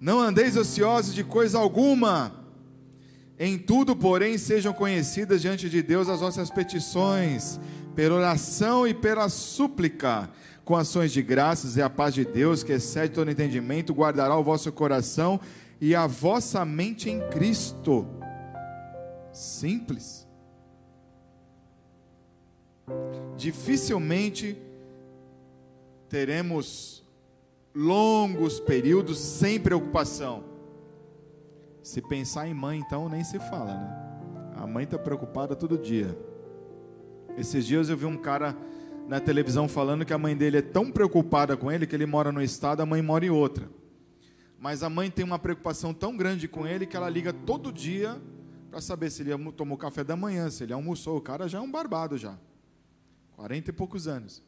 Não 0.00 0.18
andeis 0.18 0.56
ociosos 0.56 1.14
de 1.14 1.22
coisa 1.22 1.58
alguma. 1.58 2.43
Em 3.44 3.58
tudo, 3.58 3.94
porém, 3.94 4.38
sejam 4.38 4.72
conhecidas 4.72 5.42
diante 5.42 5.68
de 5.68 5.82
Deus 5.82 6.08
as 6.08 6.20
vossas 6.20 6.48
petições, 6.48 7.60
pela 7.94 8.14
oração 8.14 8.88
e 8.88 8.94
pela 8.94 9.28
súplica, 9.28 10.30
com 10.64 10.74
ações 10.74 11.12
de 11.12 11.20
graças, 11.20 11.76
e 11.76 11.82
a 11.82 11.90
paz 11.90 12.14
de 12.14 12.24
Deus, 12.24 12.62
que 12.62 12.72
excede 12.72 13.12
todo 13.12 13.30
entendimento, 13.30 13.92
guardará 13.92 14.34
o 14.34 14.42
vosso 14.42 14.72
coração 14.72 15.38
e 15.78 15.94
a 15.94 16.06
vossa 16.06 16.64
mente 16.64 17.10
em 17.10 17.20
Cristo. 17.28 18.06
Simples. 19.30 20.26
Dificilmente 23.36 24.56
teremos 26.08 27.04
longos 27.74 28.58
períodos 28.58 29.18
sem 29.18 29.60
preocupação. 29.60 30.53
Se 31.84 32.00
pensar 32.00 32.48
em 32.48 32.54
mãe, 32.54 32.78
então 32.78 33.10
nem 33.10 33.22
se 33.22 33.38
fala, 33.38 33.74
né? 33.74 34.52
A 34.56 34.66
mãe 34.66 34.84
está 34.84 34.98
preocupada 34.98 35.54
todo 35.54 35.76
dia. 35.76 36.18
Esses 37.36 37.66
dias 37.66 37.90
eu 37.90 37.96
vi 37.96 38.06
um 38.06 38.16
cara 38.16 38.56
na 39.06 39.20
televisão 39.20 39.68
falando 39.68 40.02
que 40.02 40.12
a 40.14 40.16
mãe 40.16 40.34
dele 40.34 40.56
é 40.56 40.62
tão 40.62 40.90
preocupada 40.90 41.58
com 41.58 41.70
ele 41.70 41.86
que 41.86 41.94
ele 41.94 42.06
mora 42.06 42.32
no 42.32 42.40
estado, 42.40 42.80
a 42.80 42.86
mãe 42.86 43.02
mora 43.02 43.26
em 43.26 43.28
outra. 43.28 43.68
Mas 44.58 44.82
a 44.82 44.88
mãe 44.88 45.10
tem 45.10 45.22
uma 45.22 45.38
preocupação 45.38 45.92
tão 45.92 46.16
grande 46.16 46.48
com 46.48 46.66
ele 46.66 46.86
que 46.86 46.96
ela 46.96 47.10
liga 47.10 47.34
todo 47.34 47.70
dia 47.70 48.18
para 48.70 48.80
saber 48.80 49.10
se 49.10 49.20
ele 49.20 49.52
tomou 49.52 49.76
café 49.76 50.02
da 50.02 50.16
manhã, 50.16 50.48
se 50.48 50.64
ele 50.64 50.72
almoçou. 50.72 51.18
O 51.18 51.20
cara 51.20 51.46
já 51.46 51.58
é 51.58 51.60
um 51.60 51.70
barbado 51.70 52.16
já. 52.16 52.38
40 53.36 53.68
e 53.68 53.72
poucos 53.74 54.08
anos. 54.08 54.42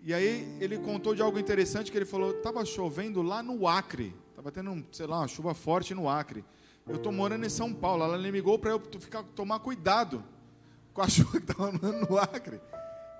E 0.00 0.14
aí 0.14 0.56
ele 0.60 0.78
contou 0.78 1.16
de 1.16 1.20
algo 1.20 1.36
interessante 1.36 1.90
que 1.90 1.98
ele 1.98 2.04
falou: 2.04 2.30
estava 2.30 2.64
chovendo 2.64 3.22
lá 3.22 3.42
no 3.42 3.66
Acre, 3.66 4.14
estava 4.40 4.50
tendo, 4.50 4.82
sei 4.90 5.06
lá, 5.06 5.18
uma 5.18 5.28
chuva 5.28 5.52
forte 5.52 5.94
no 5.94 6.08
Acre. 6.08 6.42
Eu 6.88 6.96
estou 6.96 7.12
morando 7.12 7.44
em 7.44 7.50
São 7.50 7.74
Paulo. 7.74 8.02
Ela 8.02 8.16
me 8.16 8.30
ligou 8.30 8.58
para 8.58 8.70
eu 8.70 8.80
ficar, 8.98 9.22
tomar 9.22 9.60
cuidado 9.60 10.24
com 10.94 11.02
a 11.02 11.08
chuva 11.08 11.38
que 11.38 11.52
estava 11.52 11.70
no 11.70 12.18
Acre. 12.18 12.58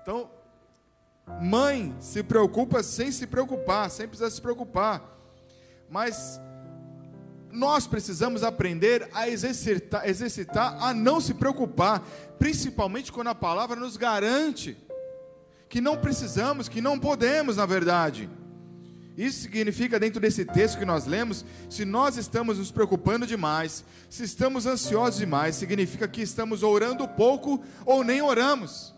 Então, 0.01 0.31
mãe 1.39 1.95
se 1.99 2.23
preocupa 2.23 2.81
sem 2.81 3.11
se 3.11 3.27
preocupar, 3.27 3.91
sem 3.91 4.07
precisar 4.07 4.31
se 4.31 4.41
preocupar. 4.41 5.15
Mas 5.87 6.41
nós 7.51 7.85
precisamos 7.85 8.43
aprender 8.43 9.07
a 9.13 9.29
exercitar, 9.29 10.07
exercitar 10.09 10.81
a 10.81 10.91
não 10.91 11.21
se 11.21 11.35
preocupar, 11.35 12.01
principalmente 12.39 13.11
quando 13.11 13.27
a 13.27 13.35
palavra 13.35 13.75
nos 13.75 13.95
garante 13.95 14.75
que 15.69 15.79
não 15.79 15.97
precisamos, 15.97 16.67
que 16.67 16.81
não 16.81 16.99
podemos, 16.99 17.57
na 17.57 17.65
verdade. 17.65 18.27
Isso 19.17 19.41
significa, 19.41 19.99
dentro 19.99 20.21
desse 20.21 20.45
texto 20.45 20.79
que 20.79 20.85
nós 20.85 21.05
lemos, 21.05 21.45
se 21.69 21.83
nós 21.83 22.17
estamos 22.17 22.57
nos 22.57 22.71
preocupando 22.71 23.27
demais, 23.27 23.83
se 24.09 24.23
estamos 24.23 24.65
ansiosos 24.65 25.19
demais, 25.19 25.55
significa 25.55 26.07
que 26.07 26.21
estamos 26.21 26.63
orando 26.63 27.07
pouco 27.07 27.61
ou 27.85 28.03
nem 28.03 28.21
oramos. 28.21 28.95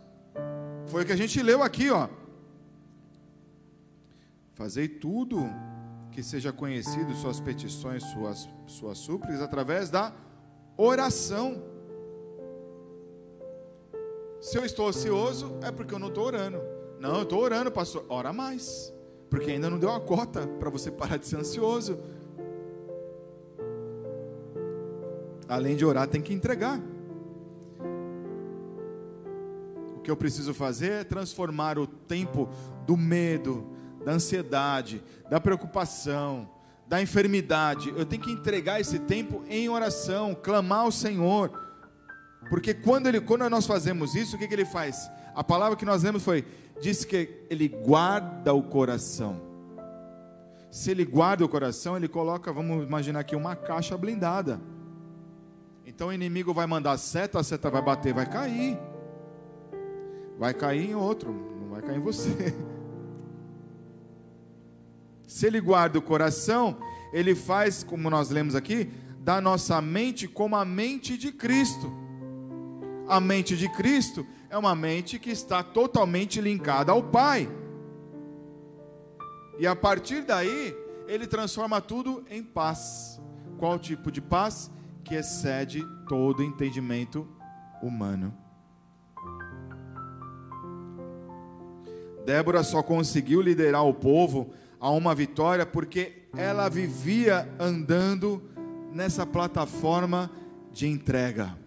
Foi 0.88 1.04
o 1.04 1.06
que 1.06 1.13
a 1.13 1.17
gente 1.17 1.41
leu 1.41 1.63
aqui, 1.63 1.89
ó. 1.89 2.08
Fazei 4.54 4.88
tudo 4.88 5.49
que 6.12 6.21
seja 6.21 6.54
conhecido 6.54 7.15
suas 7.15 7.39
petições, 7.39 8.04
suas, 8.04 8.47
suas 8.67 8.99
súplicas, 8.99 9.41
através 9.41 9.89
da 9.89 10.13
oração. 10.78 11.63
Se 14.39 14.58
eu 14.58 14.63
estou 14.63 14.89
ocioso, 14.89 15.58
é 15.63 15.71
porque 15.71 15.93
eu 15.93 15.99
não 15.99 16.10
estou 16.10 16.26
orando. 16.26 16.62
Não, 16.99 17.15
eu 17.15 17.23
estou 17.23 17.39
orando, 17.39 17.71
pastor. 17.71 18.06
Ora 18.10 18.32
mais. 18.32 18.92
Porque 19.34 19.50
ainda 19.50 19.67
não 19.67 19.80
deu 19.80 19.89
a 19.89 20.00
cota 20.00 20.46
para 20.60 20.69
você 20.69 20.91
parar 20.91 21.17
de 21.17 21.26
ser 21.26 21.38
ansioso. 21.38 21.98
Além 25.50 25.76
de 25.76 25.84
orar, 25.84 26.08
tem 26.08 26.22
que 26.22 26.32
entregar. 26.32 26.80
O 29.98 30.02
que 30.02 30.12
eu 30.12 30.15
preciso 30.15 30.54
fazer 30.54 30.91
é 30.91 31.04
transformar 31.04 31.80
o 31.80 31.88
tempo 31.88 32.48
do 32.86 32.96
medo, 32.96 33.65
da 34.06 34.12
ansiedade, 34.12 35.04
da 35.32 35.41
preocupação, 35.41 36.48
da 36.88 37.02
enfermidade. 37.02 37.89
Eu 37.98 38.06
tenho 38.06 38.22
que 38.22 38.32
entregar 38.32 38.80
esse 38.80 39.00
tempo 39.00 39.41
em 39.50 39.67
oração, 39.67 40.36
clamar 40.36 40.82
ao 40.82 40.91
Senhor 40.91 41.50
porque 42.50 42.74
quando, 42.74 43.08
ele, 43.08 43.22
quando 43.22 43.50
nós 43.50 43.65
fazemos 43.65 44.15
isso, 44.15 44.36
o 44.36 44.39
que, 44.39 44.48
que 44.48 44.54
ele 44.54 44.65
faz? 44.65 45.10
A 45.36 45.43
palavra 45.43 45.76
que 45.76 45.86
nós 45.86 46.04
lemos 46.04 46.24
foi: 46.24 46.46
diz 46.84 47.06
que 47.06 47.30
ele 47.50 47.69
guarda 47.69 48.54
o 48.54 48.62
coração. 48.62 49.41
Se 50.69 50.91
ele 50.91 51.06
guarda 51.06 51.46
o 51.46 51.50
coração, 51.50 51.96
ele 51.96 52.10
coloca, 52.10 52.52
vamos 52.52 52.86
imaginar 52.86 53.22
aqui, 53.22 53.38
uma 53.38 53.56
caixa 53.56 53.98
blindada. 53.98 54.60
Então 55.86 56.10
o 56.10 56.13
inimigo 56.13 56.54
vai 56.54 56.67
mandar 56.67 56.98
seta, 56.98 57.39
a 57.39 57.43
seta 57.43 57.69
vai 57.69 57.82
bater, 57.82 58.13
vai 58.13 58.26
cair. 58.26 58.78
Vai 60.38 60.54
cair 60.54 60.89
em 60.89 60.96
outro, 60.96 61.32
não 61.32 61.69
vai 61.69 61.82
cair 61.82 61.98
em 61.98 62.02
você. 62.02 62.54
Se 65.26 65.48
ele 65.48 65.62
guarda 65.62 65.98
o 65.98 66.02
coração, 66.02 66.78
ele 67.13 67.34
faz, 67.34 67.82
como 67.82 68.10
nós 68.10 68.30
lemos 68.30 68.56
aqui, 68.56 68.91
da 69.19 69.39
nossa 69.39 69.80
mente 69.82 70.28
como 70.28 70.58
a 70.58 70.65
mente 70.65 71.17
de 71.17 71.32
Cristo. 71.32 71.93
A 73.08 73.22
mente 73.22 73.56
de 73.56 73.69
Cristo 73.69 74.26
é 74.54 74.58
uma 74.58 74.76
mente 74.76 75.18
que 75.18 75.32
está 75.32 75.63
totalmente 75.63 76.39
linkada 76.39 76.92
ao 76.92 77.02
Pai. 77.02 77.50
E 79.58 79.66
a 79.66 79.76
partir 79.76 80.22
daí, 80.22 80.78
ele 81.08 81.26
transforma 81.26 81.82
tudo 81.82 82.24
em 82.30 82.44
paz. 82.44 83.20
Qual 83.58 83.80
tipo 83.80 84.12
de 84.12 84.22
paz? 84.22 84.70
Que 85.04 85.16
excede 85.16 85.84
todo 86.08 86.44
entendimento 86.44 87.28
humano. 87.82 88.32
Débora 92.24 92.62
só 92.62 92.84
conseguiu 92.84 93.42
liderar 93.42 93.84
o 93.84 93.94
povo 93.94 94.54
a 94.80 94.92
uma 94.92 95.16
vitória 95.16 95.66
porque 95.66 96.28
ela 96.38 96.70
vivia 96.70 97.52
andando 97.60 98.39
nessa 98.92 99.26
plataforma 99.26 100.30
de 100.72 100.88
entrega 100.88 101.58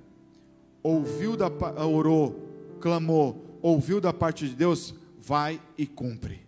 ouviu 0.87 1.37
da 1.37 1.49
orou, 1.85 2.45
clamou, 2.80 3.58
ouviu 3.62 4.00
da 4.00 4.12
parte 4.12 4.48
de 4.48 4.54
Deus, 4.54 4.94
vai 5.18 5.60
e 5.76 5.86
cumpre. 5.86 6.46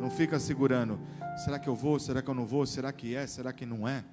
Não 0.00 0.10
fica 0.10 0.38
segurando. 0.38 0.98
Será 1.44 1.58
que 1.58 1.68
eu 1.68 1.74
vou? 1.74 1.98
Será 1.98 2.20
que 2.20 2.28
eu 2.28 2.34
não 2.34 2.46
vou? 2.46 2.66
Será 2.66 2.92
que 2.92 3.14
é? 3.14 3.26
Será 3.26 3.52
que 3.52 3.64
não 3.64 3.86
é? 3.86 4.04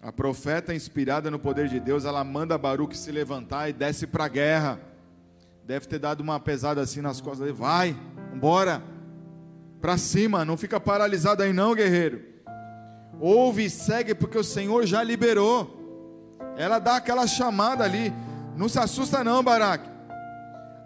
A 0.00 0.12
profeta, 0.12 0.74
inspirada 0.74 1.30
no 1.30 1.38
poder 1.38 1.68
de 1.68 1.80
Deus, 1.80 2.04
ela 2.04 2.22
manda 2.22 2.56
Baruque 2.56 2.96
se 2.96 3.10
levantar 3.10 3.68
e 3.68 3.72
desce 3.72 4.06
para 4.06 4.24
a 4.24 4.28
guerra. 4.28 4.80
Deve 5.64 5.86
ter 5.86 5.98
dado 5.98 6.20
uma 6.20 6.38
pesada 6.38 6.80
assim 6.80 7.00
nas 7.00 7.20
costas 7.20 7.40
dele. 7.40 7.52
Vai, 7.52 7.96
embora, 8.32 8.82
para 9.80 9.98
cima, 9.98 10.44
não 10.44 10.56
fica 10.56 10.80
paralisado 10.80 11.42
aí 11.42 11.52
não, 11.52 11.74
guerreiro. 11.74 12.22
Ouve 13.20 13.64
e 13.64 13.70
segue, 13.70 14.14
porque 14.14 14.38
o 14.38 14.44
Senhor 14.44 14.86
já 14.86 15.02
liberou. 15.02 15.77
Ela 16.58 16.80
dá 16.80 16.96
aquela 16.96 17.24
chamada 17.28 17.84
ali. 17.84 18.12
Não 18.56 18.68
se 18.68 18.80
assusta, 18.80 19.22
não, 19.22 19.44
Baraque. 19.44 19.88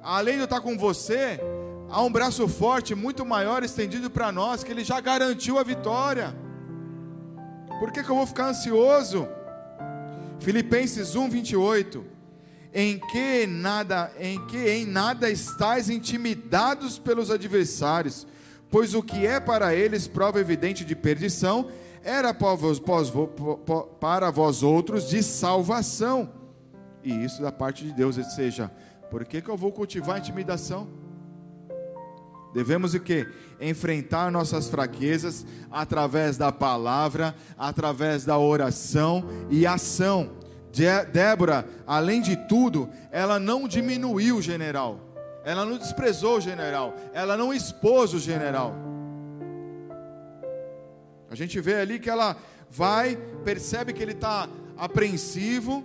Além 0.02 0.34
de 0.34 0.40
eu 0.40 0.44
estar 0.44 0.60
com 0.60 0.76
você, 0.76 1.40
há 1.88 2.02
um 2.02 2.12
braço 2.12 2.46
forte, 2.46 2.94
muito 2.94 3.24
maior, 3.24 3.64
estendido 3.64 4.10
para 4.10 4.30
nós, 4.30 4.62
que 4.62 4.70
Ele 4.70 4.84
já 4.84 5.00
garantiu 5.00 5.58
a 5.58 5.62
vitória. 5.62 6.36
Por 7.80 7.90
que, 7.90 8.02
que 8.02 8.10
eu 8.10 8.16
vou 8.16 8.26
ficar 8.26 8.48
ansioso? 8.50 9.26
Filipenses 10.40 11.16
1, 11.16 11.30
28. 11.30 12.04
Em 12.74 12.98
que 12.98 13.46
nada, 13.46 14.12
em 14.18 14.44
que 14.46 14.68
em 14.68 14.84
nada 14.84 15.30
estáis 15.30 15.88
intimidados 15.88 16.98
pelos 16.98 17.30
adversários, 17.30 18.26
pois 18.70 18.94
o 18.94 19.02
que 19.02 19.26
é 19.26 19.40
para 19.40 19.74
eles 19.74 20.06
prova 20.06 20.38
evidente 20.38 20.84
de 20.84 20.94
perdição, 20.94 21.70
era 22.04 22.34
para 22.34 24.30
vós 24.30 24.62
outros 24.62 25.08
de 25.08 25.22
salvação. 25.22 26.30
E 27.02 27.24
isso 27.24 27.42
da 27.42 27.50
parte 27.50 27.84
de 27.84 27.92
Deus, 27.92 28.16
ou 28.18 28.24
seja, 28.24 28.70
por 29.10 29.24
que, 29.24 29.42
que 29.42 29.48
eu 29.48 29.56
vou 29.56 29.72
cultivar 29.72 30.18
intimidação? 30.18 30.88
Devemos 32.52 32.94
o 32.94 33.00
que? 33.00 33.26
Enfrentar 33.60 34.30
nossas 34.30 34.68
fraquezas 34.68 35.46
através 35.70 36.36
da 36.36 36.52
palavra, 36.52 37.34
através 37.56 38.24
da 38.24 38.38
oração 38.38 39.24
e 39.50 39.66
ação. 39.66 40.30
De 40.70 40.86
Débora, 41.12 41.66
além 41.86 42.22
de 42.22 42.34
tudo, 42.48 42.88
ela 43.10 43.38
não 43.38 43.68
diminuiu 43.68 44.38
o 44.38 44.42
general, 44.42 45.00
Ela 45.44 45.66
não 45.66 45.76
desprezou 45.76 46.38
o 46.38 46.40
general, 46.40 46.94
ela 47.12 47.36
não 47.36 47.52
expôs 47.52 48.14
o 48.14 48.18
general. 48.18 48.91
A 51.32 51.34
gente 51.34 51.58
vê 51.62 51.76
ali 51.76 51.98
que 51.98 52.10
ela 52.10 52.36
vai, 52.70 53.16
percebe 53.42 53.94
que 53.94 54.02
ele 54.02 54.12
está 54.12 54.46
apreensivo, 54.76 55.82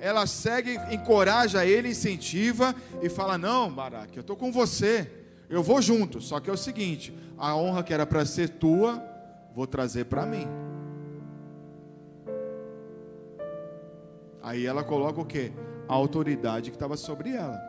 ela 0.00 0.26
segue, 0.26 0.76
encoraja 0.90 1.64
ele, 1.64 1.90
incentiva 1.90 2.74
e 3.00 3.08
fala: 3.08 3.38
Não, 3.38 3.72
Baraque, 3.72 4.16
eu 4.16 4.22
estou 4.22 4.34
com 4.34 4.50
você, 4.50 5.08
eu 5.48 5.62
vou 5.62 5.80
junto. 5.80 6.20
Só 6.20 6.40
que 6.40 6.50
é 6.50 6.52
o 6.52 6.56
seguinte: 6.56 7.16
a 7.38 7.54
honra 7.54 7.84
que 7.84 7.94
era 7.94 8.04
para 8.04 8.26
ser 8.26 8.48
tua, 8.48 9.00
vou 9.54 9.64
trazer 9.64 10.06
para 10.06 10.26
mim. 10.26 10.48
Aí 14.42 14.66
ela 14.66 14.82
coloca 14.82 15.20
o 15.20 15.24
que? 15.24 15.52
A 15.88 15.94
autoridade 15.94 16.70
que 16.70 16.76
estava 16.76 16.96
sobre 16.96 17.30
ela. 17.30 17.60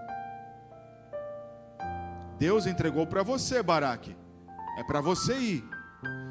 Deus 2.40 2.66
entregou 2.66 3.06
para 3.06 3.22
você, 3.22 3.62
Baraque. 3.62 4.18
É 4.80 4.84
para 4.84 5.02
você 5.02 5.38
ir. 5.38 5.79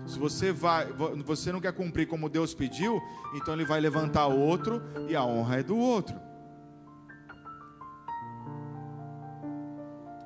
Se 0.08 0.18
você 0.18 0.52
vai, 0.52 0.86
você 1.24 1.52
não 1.52 1.60
quer 1.60 1.72
cumprir 1.74 2.08
como 2.08 2.30
Deus 2.30 2.54
pediu, 2.54 2.98
então 3.34 3.52
ele 3.52 3.66
vai 3.66 3.78
levantar 3.78 4.26
outro 4.26 4.82
e 5.06 5.14
a 5.14 5.22
honra 5.22 5.60
é 5.60 5.62
do 5.62 5.76
outro. 5.76 6.16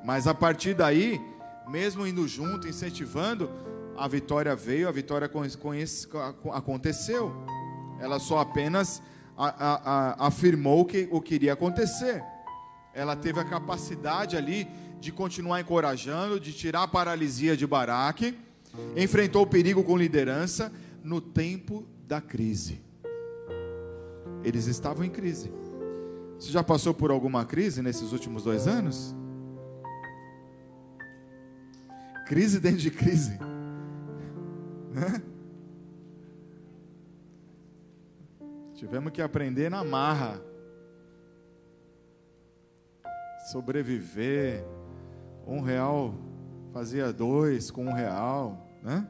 Mas 0.04 0.28
a 0.28 0.34
partir 0.34 0.74
daí, 0.74 1.20
mesmo 1.68 2.06
indo 2.06 2.28
junto, 2.28 2.68
incentivando, 2.68 3.50
a 3.96 4.06
vitória 4.06 4.54
veio, 4.54 4.88
a 4.88 4.92
vitória 4.92 5.28
aconteceu. 6.52 7.32
Ela 8.00 8.20
só 8.20 8.38
apenas 8.38 9.02
afirmou 10.18 10.84
que 10.84 11.08
o 11.10 11.20
que 11.20 11.34
iria 11.34 11.54
acontecer. 11.54 12.22
Ela 12.94 13.16
teve 13.16 13.40
a 13.40 13.44
capacidade 13.44 14.36
ali 14.36 14.68
de 15.00 15.10
continuar 15.10 15.60
encorajando, 15.60 16.38
de 16.38 16.52
tirar 16.52 16.84
a 16.84 16.88
paralisia 16.88 17.56
de 17.56 17.66
Baraque, 17.66 18.38
enfrentou 18.96 19.42
o 19.42 19.46
perigo 19.46 19.82
com 19.82 19.96
liderança 19.96 20.72
no 21.02 21.20
tempo 21.20 21.86
da 22.06 22.20
crise. 22.20 22.80
Eles 24.44 24.66
estavam 24.66 25.04
em 25.04 25.10
crise. 25.10 25.52
Você 26.38 26.50
já 26.50 26.62
passou 26.62 26.92
por 26.92 27.10
alguma 27.10 27.44
crise 27.44 27.82
nesses 27.82 28.12
últimos 28.12 28.44
dois 28.44 28.66
anos? 28.66 29.14
Crise 32.26 32.58
dentro 32.60 32.80
de 32.80 32.90
crise. 32.90 33.38
Tivemos 38.74 39.12
que 39.12 39.22
aprender 39.22 39.70
na 39.70 39.84
marra. 39.84 40.40
Sobreviver, 43.52 44.64
um 45.46 45.60
real 45.60 46.14
fazia 46.72 47.12
dois 47.12 47.70
com 47.70 47.86
um 47.86 47.92
real, 47.92 48.61
né? 48.82 49.06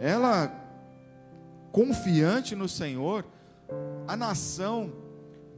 Ela, 0.00 0.52
confiante 1.72 2.54
no 2.54 2.68
Senhor, 2.68 3.24
a 4.06 4.16
nação 4.16 4.92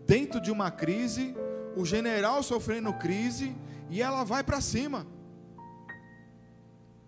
dentro 0.06 0.40
de 0.40 0.50
uma 0.50 0.70
crise, 0.70 1.34
o 1.76 1.84
general 1.84 2.42
sofrendo 2.42 2.92
crise, 2.94 3.54
e 3.88 4.02
ela 4.02 4.24
vai 4.24 4.42
para 4.42 4.60
cima. 4.60 5.06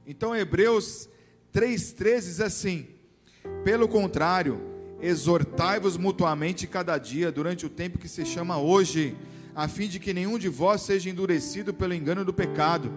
Então, 0.07 0.34
Hebreus 0.34 1.09
3,13 1.53 2.20
diz 2.20 2.40
assim: 2.40 2.88
pelo 3.64 3.88
contrário, 3.88 4.61
exortai-vos 5.01 5.97
mutuamente 5.97 6.66
cada 6.66 6.99
dia, 6.99 7.32
durante 7.32 7.66
o 7.66 7.70
tempo 7.70 7.99
que 7.99 8.09
se 8.09 8.24
chama 8.24 8.59
hoje 8.59 9.16
a 9.55 9.68
fim 9.68 9.86
de 9.86 9.99
que 9.99 10.14
nenhum 10.14 10.38
de 10.38 10.49
vós 10.49 10.82
seja 10.82 11.11
endurecido 11.11 11.74
pelo 11.74 11.95
engano 11.95 12.24
do 12.24 12.32
pecado. 12.32 12.90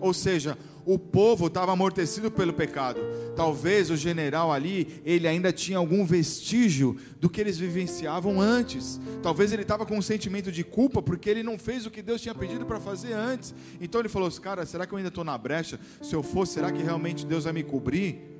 Ou 0.00 0.12
seja, 0.12 0.58
o 0.84 0.98
povo 0.98 1.46
estava 1.46 1.72
amortecido 1.72 2.30
pelo 2.30 2.52
pecado. 2.52 3.00
Talvez 3.36 3.90
o 3.90 3.96
general 3.96 4.52
ali, 4.52 5.00
ele 5.04 5.26
ainda 5.26 5.52
tinha 5.52 5.78
algum 5.78 6.04
vestígio 6.04 6.96
do 7.20 7.28
que 7.28 7.40
eles 7.40 7.58
vivenciavam 7.58 8.40
antes. 8.40 9.00
Talvez 9.22 9.52
ele 9.52 9.62
estava 9.62 9.86
com 9.86 9.96
um 9.96 10.02
sentimento 10.02 10.52
de 10.52 10.62
culpa 10.62 11.00
porque 11.00 11.30
ele 11.30 11.42
não 11.42 11.58
fez 11.58 11.86
o 11.86 11.90
que 11.90 12.02
Deus 12.02 12.20
tinha 12.20 12.34
pedido 12.34 12.66
para 12.66 12.80
fazer 12.80 13.12
antes. 13.12 13.54
Então 13.80 14.00
ele 14.00 14.08
falou: 14.08 14.30
Cara, 14.32 14.66
será 14.66 14.86
que 14.86 14.92
eu 14.92 14.98
ainda 14.98 15.08
estou 15.08 15.24
na 15.24 15.36
brecha? 15.36 15.78
Se 16.02 16.14
eu 16.14 16.22
for, 16.22 16.46
será 16.46 16.70
que 16.70 16.82
realmente 16.82 17.24
Deus 17.24 17.44
vai 17.44 17.52
me 17.52 17.62
cobrir? 17.62 18.33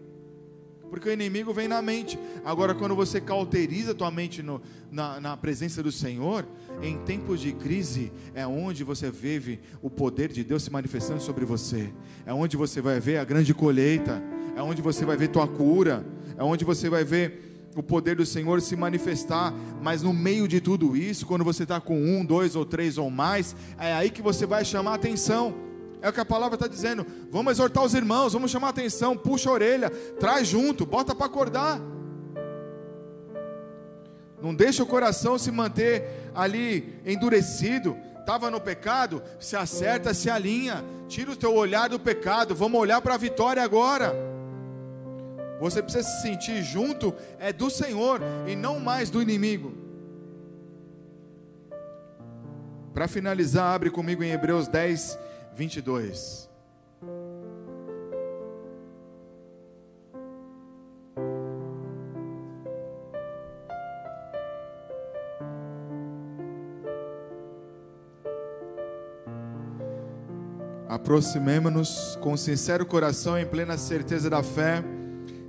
Porque 0.95 1.09
o 1.09 1.13
inimigo 1.13 1.53
vem 1.53 1.67
na 1.67 1.83
mente. 1.83 2.17
Agora, 2.45 2.73
quando 2.73 2.95
você 2.95 3.21
cauteriza 3.21 3.93
tua 3.93 4.13
mente 4.13 4.45
no, 4.45 4.63
na, 4.93 5.19
na 5.21 5.37
presença 5.37 5.83
do 5.83 5.91
Senhor, 5.91 6.47
em 6.81 6.97
tempos 6.99 7.41
de 7.41 7.53
crise, 7.53 8.13
é 8.33 8.47
onde 8.47 8.85
você 8.85 9.11
vive 9.11 9.59
o 9.83 9.91
poder 9.91 10.29
de 10.29 10.45
Deus 10.45 10.63
se 10.63 10.71
manifestando 10.71 11.21
sobre 11.21 11.45
você, 11.45 11.93
é 12.25 12.33
onde 12.33 12.57
você 12.57 12.81
vai 12.81 13.01
ver 13.01 13.19
a 13.19 13.25
grande 13.25 13.53
colheita, 13.53 14.23
é 14.55 14.63
onde 14.63 14.81
você 14.81 15.05
vai 15.05 15.17
ver 15.17 15.27
tua 15.27 15.49
cura, 15.49 16.07
é 16.39 16.45
onde 16.45 16.65
você 16.65 16.89
vai 16.89 17.03
ver 17.03 17.67
o 17.75 17.83
poder 17.83 18.15
do 18.15 18.25
Senhor 18.25 18.63
se 18.63 18.77
manifestar, 18.77 19.53
mas 19.83 20.01
no 20.01 20.13
meio 20.13 20.47
de 20.47 20.61
tudo 20.61 20.97
isso, 20.97 21.27
quando 21.27 21.43
você 21.43 21.65
está 21.65 21.81
com 21.81 22.01
um, 22.01 22.25
dois 22.25 22.55
ou 22.55 22.65
três 22.65 22.99
ou 22.99 23.11
mais, 23.11 23.57
é 23.81 23.93
aí 23.95 24.11
que 24.11 24.23
você 24.23 24.47
vai 24.47 24.65
chamar 24.65 24.93
a 24.93 24.95
atenção. 24.95 25.74
É 26.05 26.11
o 26.11 26.13
que 26.13 26.21
a 26.21 26.25
palavra 26.25 26.57
está 26.57 26.69
dizendo. 26.69 27.07
Vamos 27.31 27.53
exortar 27.53 27.83
os 27.83 27.95
irmãos, 27.95 28.35
vamos 28.35 28.51
chamar 28.51 28.67
a 28.67 28.71
atenção, 28.71 29.17
puxa 29.17 29.49
a 29.49 29.55
orelha, 29.55 29.89
traz 30.21 30.47
junto, 30.47 30.85
bota 30.85 31.15
para 31.15 31.25
acordar. 31.25 31.81
Não 34.39 34.55
deixa 34.55 34.83
o 34.83 34.87
coração 34.87 35.39
se 35.39 35.51
manter 35.51 36.31
ali 36.35 37.01
endurecido. 37.07 37.97
Estava 38.21 38.51
no 38.51 38.61
pecado, 38.61 39.23
se 39.41 39.57
acerta, 39.57 40.13
se 40.13 40.29
alinha, 40.29 40.85
tira 41.09 41.31
o 41.31 41.37
teu 41.37 41.55
olhar 41.55 41.89
do 41.89 41.99
pecado, 41.99 42.55
vamos 42.55 42.79
olhar 42.79 43.01
para 43.01 43.15
a 43.15 43.19
vitória 43.19 43.63
agora. 43.63 44.15
Você 45.59 45.83
precisa 45.83 46.07
se 46.07 46.21
sentir 46.21 46.63
junto, 46.63 47.15
é 47.39 47.51
do 47.51 47.71
Senhor 47.71 48.21
e 48.47 48.55
não 48.55 48.79
mais 48.79 49.09
do 49.09 49.23
inimigo. 49.23 49.73
Para 52.93 53.09
finalizar, 53.09 53.75
abre 53.75 53.89
comigo 53.89 54.23
em 54.23 54.33
Hebreus 54.33 54.69
10, 54.69 55.19
22. 55.55 56.51
Aproximemo-nos 70.89 72.19
com 72.21 72.37
sincero 72.37 72.85
coração 72.85 73.39
em 73.39 73.47
plena 73.47 73.77
certeza 73.77 74.29
da 74.29 74.43
fé, 74.43 74.83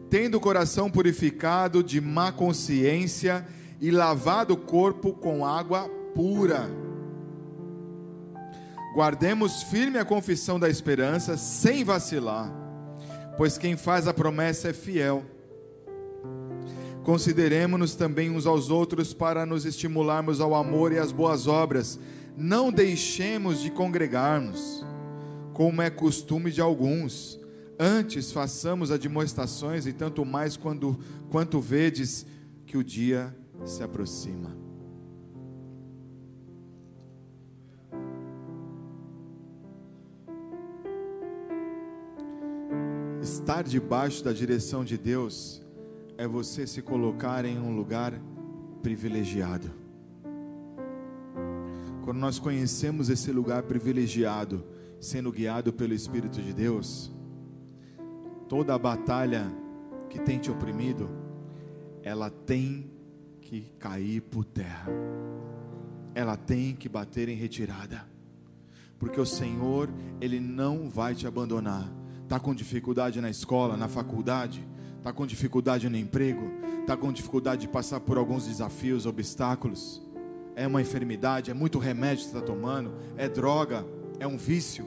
tendo 0.09 0.35
o 0.35 0.39
coração 0.39 0.89
purificado 0.89 1.83
de 1.83 1.99
má 1.99 2.31
consciência 2.31 3.45
e 3.81 3.91
lavado 3.91 4.53
o 4.53 4.57
corpo 4.57 5.13
com 5.13 5.45
água 5.45 5.89
pura 6.13 6.84
Guardemos 8.95 9.61
firme 9.61 9.99
a 9.99 10.05
confissão 10.05 10.57
da 10.57 10.69
esperança, 10.69 11.35
sem 11.35 11.83
vacilar, 11.83 12.49
pois 13.35 13.57
quem 13.57 13.75
faz 13.75 14.07
a 14.07 14.13
promessa 14.13 14.69
é 14.69 14.73
fiel. 14.73 15.25
Consideremos-nos 17.03 17.93
também 17.93 18.31
uns 18.31 18.47
aos 18.47 18.69
outros 18.69 19.13
para 19.13 19.45
nos 19.45 19.65
estimularmos 19.65 20.39
ao 20.39 20.55
amor 20.55 20.93
e 20.93 20.97
às 20.97 21.11
boas 21.11 21.45
obras. 21.45 21.99
Não 22.37 22.71
deixemos 22.71 23.59
de 23.59 23.69
congregar-nos, 23.69 24.85
como 25.53 25.81
é 25.81 25.89
costume 25.89 26.49
de 26.49 26.61
alguns. 26.61 27.37
Antes 27.77 28.31
façamos 28.31 28.91
admoestações, 28.91 29.85
e 29.85 29.91
tanto 29.91 30.23
mais 30.23 30.55
quando, 30.55 30.97
quanto 31.29 31.59
vedes 31.59 32.25
que 32.65 32.77
o 32.77 32.83
dia 32.83 33.35
se 33.65 33.83
aproxima. 33.83 34.64
Estar 43.45 43.63
debaixo 43.63 44.23
da 44.23 44.33
direção 44.33 44.83
de 44.83 44.97
Deus 44.97 45.61
é 46.17 46.27
você 46.27 46.65
se 46.65 46.81
colocar 46.81 47.45
em 47.45 47.59
um 47.59 47.75
lugar 47.75 48.19
privilegiado. 48.81 49.69
Quando 52.03 52.17
nós 52.17 52.39
conhecemos 52.39 53.07
esse 53.07 53.31
lugar 53.31 53.61
privilegiado, 53.61 54.65
sendo 54.99 55.31
guiado 55.31 55.71
pelo 55.71 55.93
Espírito 55.93 56.41
de 56.41 56.53
Deus, 56.53 57.13
toda 58.49 58.73
a 58.73 58.79
batalha 58.79 59.45
que 60.09 60.17
tem 60.17 60.39
te 60.39 60.49
oprimido, 60.49 61.07
ela 62.01 62.31
tem 62.31 62.89
que 63.41 63.71
cair 63.77 64.21
por 64.21 64.43
terra, 64.43 64.87
ela 66.15 66.35
tem 66.35 66.75
que 66.75 66.89
bater 66.89 67.29
em 67.29 67.35
retirada, 67.35 68.07
porque 68.97 69.21
o 69.21 69.25
Senhor, 69.25 69.87
Ele 70.19 70.39
não 70.39 70.89
vai 70.89 71.13
te 71.13 71.27
abandonar 71.27 72.04
está 72.25 72.39
com 72.39 72.53
dificuldade 72.53 73.21
na 73.21 73.29
escola, 73.29 73.77
na 73.77 73.87
faculdade, 73.87 74.67
está 74.97 75.13
com 75.13 75.25
dificuldade 75.25 75.87
no 75.87 75.95
emprego, 75.95 76.51
está 76.81 76.97
com 76.97 77.13
dificuldade 77.13 77.61
de 77.61 77.67
passar 77.67 77.99
por 77.99 78.17
alguns 78.17 78.47
desafios, 78.47 79.05
obstáculos. 79.05 80.01
é 80.55 80.65
uma 80.65 80.81
enfermidade, 80.81 81.51
é 81.51 81.53
muito 81.53 81.77
remédio 81.77 82.23
que 82.23 82.33
está 82.33 82.41
tomando, 82.41 82.93
é 83.17 83.27
droga, 83.27 83.85
é 84.19 84.25
um 84.25 84.37
vício. 84.37 84.85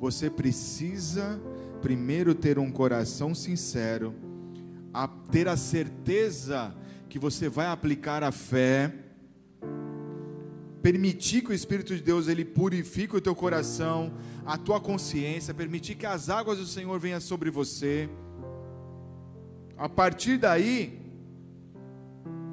Você 0.00 0.28
precisa 0.28 1.40
primeiro 1.80 2.34
ter 2.34 2.58
um 2.58 2.70
coração 2.70 3.34
sincero, 3.34 4.14
a 4.92 5.06
ter 5.06 5.46
a 5.46 5.56
certeza 5.56 6.74
que 7.08 7.18
você 7.18 7.48
vai 7.48 7.66
aplicar 7.68 8.22
a 8.24 8.32
fé, 8.32 8.92
permitir 10.82 11.42
que 11.42 11.50
o 11.50 11.54
Espírito 11.54 11.94
de 11.96 12.02
Deus 12.02 12.28
ele 12.28 12.44
purifique 12.44 13.16
o 13.16 13.20
teu 13.20 13.34
coração, 13.34 14.12
a 14.46 14.56
tua 14.56 14.80
consciência, 14.80 15.52
permitir 15.52 15.96
que 15.96 16.06
as 16.06 16.30
águas 16.30 16.58
do 16.58 16.66
Senhor 16.66 16.98
venham 17.00 17.20
sobre 17.20 17.50
você. 17.50 18.08
A 19.76 19.88
partir 19.88 20.38
daí, 20.38 21.00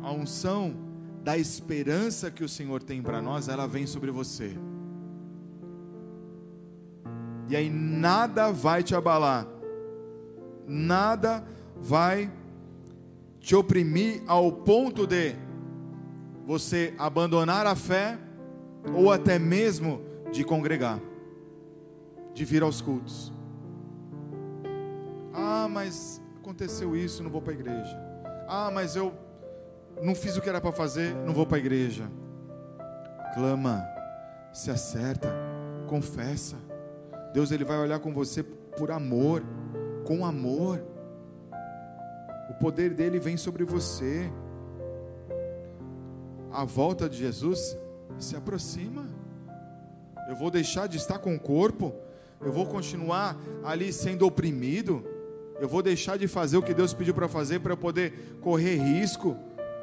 a 0.02 0.12
unção 0.12 0.76
da 1.24 1.38
esperança 1.38 2.30
que 2.30 2.44
o 2.44 2.50
Senhor 2.50 2.84
tem 2.84 3.02
para 3.02 3.22
nós, 3.22 3.48
ela 3.48 3.68
vem 3.68 3.86
sobre 3.86 4.12
você. 4.12 4.58
E 7.48 7.56
aí 7.56 7.70
nada 7.70 8.52
vai 8.52 8.82
te 8.82 8.96
abalar, 8.96 9.48
nada 10.68 11.46
vai 11.76 12.32
te 13.39 13.56
oprimir 13.56 14.24
ao 14.26 14.52
ponto 14.52 15.06
de 15.06 15.36
você 16.46 16.94
abandonar 16.98 17.66
a 17.66 17.76
fé 17.76 18.18
ou 18.94 19.12
até 19.12 19.38
mesmo 19.38 20.02
de 20.32 20.44
congregar, 20.44 21.00
de 22.34 22.46
vir 22.46 22.64
aos 22.64 22.82
cultos. 22.82 23.32
Ah, 25.34 25.68
mas 25.70 26.22
aconteceu 26.40 26.96
isso, 26.96 27.24
não 27.24 27.30
vou 27.30 27.42
para 27.42 27.54
a 27.54 27.56
igreja. 27.56 27.98
Ah, 28.48 28.70
mas 28.72 28.96
eu 28.96 29.14
não 30.02 30.16
fiz 30.16 30.36
o 30.38 30.42
que 30.42 30.50
era 30.50 30.62
para 30.62 30.72
fazer, 30.72 31.14
não 31.26 31.34
vou 31.34 31.46
para 31.46 31.58
a 31.58 31.60
igreja. 31.60 32.10
Clama, 33.34 33.84
se 34.52 34.70
acerta, 34.70 35.34
confessa. 35.88 36.56
Deus 37.34 37.52
ele 37.52 37.64
vai 37.64 37.78
olhar 37.78 38.00
com 38.00 38.14
você 38.14 38.44
por 38.44 38.92
amor, 38.92 39.44
com 40.06 40.26
amor. 40.26 40.84
O 42.50 42.54
poder 42.56 42.94
dele 42.94 43.20
vem 43.20 43.38
sobre 43.38 43.64
você. 43.64 44.32
A 46.52 46.64
volta 46.64 47.10
de 47.10 47.18
Jesus 47.18 47.76
se 48.20 48.36
aproxima. 48.36 49.08
Eu 50.30 50.36
vou 50.36 50.52
deixar 50.52 50.88
de 50.88 50.98
estar 50.98 51.18
com 51.18 51.36
o 51.36 51.40
corpo, 51.40 51.94
eu 52.46 52.52
vou 52.52 52.66
continuar 52.66 53.39
ali 53.64 53.91
sendo 53.94 54.26
oprimido, 54.26 55.04
eu 55.60 55.68
vou 55.68 55.82
deixar 55.82 56.18
de 56.18 56.28
fazer 56.28 56.58
o 56.58 56.62
que 56.64 56.74
Deus 56.74 56.94
pediu 56.94 57.14
para 57.14 57.28
fazer 57.28 57.60
para 57.60 57.78
poder 57.78 58.38
correr 58.41 58.76
risco 58.76 59.38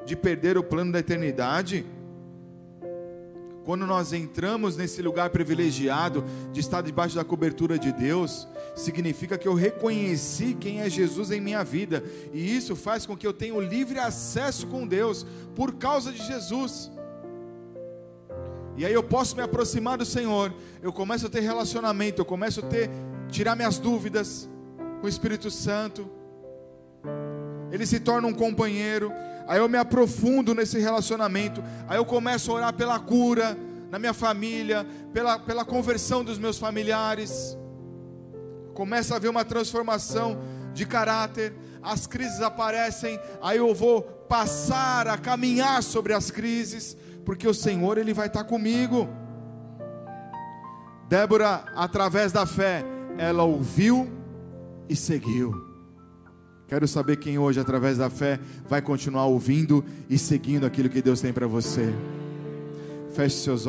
de 0.05 0.17
perder 0.17 0.59
o 0.59 0.63
plano 0.63 0.93
da 0.93 0.99
eternidade. 0.99 1.85
Quando 3.65 3.87
nós 3.87 4.13
entramos 4.13 4.77
nesse 4.77 5.01
lugar 5.03 5.31
privilegiado 5.31 6.25
de 6.53 6.61
estar 6.61 6.83
debaixo 6.83 7.15
da 7.15 7.25
cobertura 7.25 7.79
de 7.79 7.93
Deus, 7.93 8.49
significa 8.75 9.39
que 9.39 9.47
eu 9.47 9.55
reconheci 9.55 10.57
quem 10.59 10.81
é 10.81 10.91
Jesus 10.91 11.31
em 11.31 11.41
minha 11.41 11.63
vida, 11.63 12.03
e 12.33 12.57
isso 12.57 12.75
faz 12.75 13.07
com 13.07 13.17
que 13.17 13.27
eu 13.27 13.33
tenha 13.33 13.55
o 13.55 13.61
livre 13.61 13.99
acesso 13.99 14.67
com 14.67 14.87
Deus 14.87 15.27
por 15.55 15.75
causa 15.75 16.11
de 16.11 16.27
Jesus. 16.27 16.91
E 18.81 18.87
aí 18.87 18.95
eu 18.95 19.03
posso 19.03 19.37
me 19.37 19.43
aproximar 19.43 19.99
do 19.99 20.07
Senhor, 20.07 20.55
eu 20.83 20.91
começo 20.91 21.27
a 21.27 21.29
ter 21.29 21.41
relacionamento, 21.41 22.23
eu 22.23 22.25
começo 22.25 22.61
a 22.61 22.63
ter 22.63 22.89
tirar 23.29 23.55
minhas 23.55 23.77
dúvidas 23.77 24.49
com 25.03 25.07
o 25.07 25.09
Espírito 25.09 25.51
Santo. 25.51 26.11
Ele 27.71 27.85
se 27.85 28.01
torna 28.01 28.27
um 28.27 28.33
companheiro, 28.33 29.13
aí 29.47 29.59
eu 29.59 29.69
me 29.69 29.77
aprofundo 29.77 30.55
nesse 30.55 30.79
relacionamento, 30.79 31.63
aí 31.87 31.99
eu 31.99 32.07
começo 32.07 32.51
a 32.51 32.55
orar 32.55 32.73
pela 32.73 32.99
cura 32.99 33.55
na 33.91 33.99
minha 33.99 34.15
família, 34.15 34.87
pela, 35.13 35.39
pela 35.39 35.63
conversão 35.63 36.25
dos 36.25 36.39
meus 36.39 36.57
familiares, 36.57 37.59
começa 38.73 39.13
a 39.13 39.19
haver 39.19 39.29
uma 39.29 39.45
transformação 39.45 40.41
de 40.73 40.87
caráter, 40.87 41.53
as 41.83 42.07
crises 42.07 42.41
aparecem, 42.41 43.21
aí 43.43 43.59
eu 43.59 43.75
vou 43.75 44.01
passar 44.27 45.07
a 45.07 45.19
caminhar 45.19 45.83
sobre 45.83 46.15
as 46.15 46.31
crises, 46.31 46.97
porque 47.31 47.47
o 47.47 47.55
Senhor 47.55 47.97
ele 47.97 48.13
vai 48.13 48.27
estar 48.27 48.43
comigo. 48.43 49.09
Débora, 51.09 51.65
através 51.77 52.33
da 52.33 52.45
fé, 52.45 52.85
ela 53.17 53.45
ouviu 53.45 54.11
e 54.89 54.97
seguiu. 54.97 55.55
Quero 56.67 56.89
saber 56.89 57.19
quem 57.19 57.39
hoje, 57.39 57.61
através 57.61 57.99
da 57.99 58.11
fé, 58.11 58.41
vai 58.69 58.83
continuar 58.83 59.27
ouvindo 59.27 59.85
e 60.09 60.19
seguindo 60.19 60.67
aquilo 60.67 60.89
que 60.89 61.01
Deus 61.01 61.21
tem 61.21 61.33
para 61.33 61.47
você. 61.47 61.95
Feche 63.15 63.37
seus 63.37 63.65
olhos. 63.65 63.69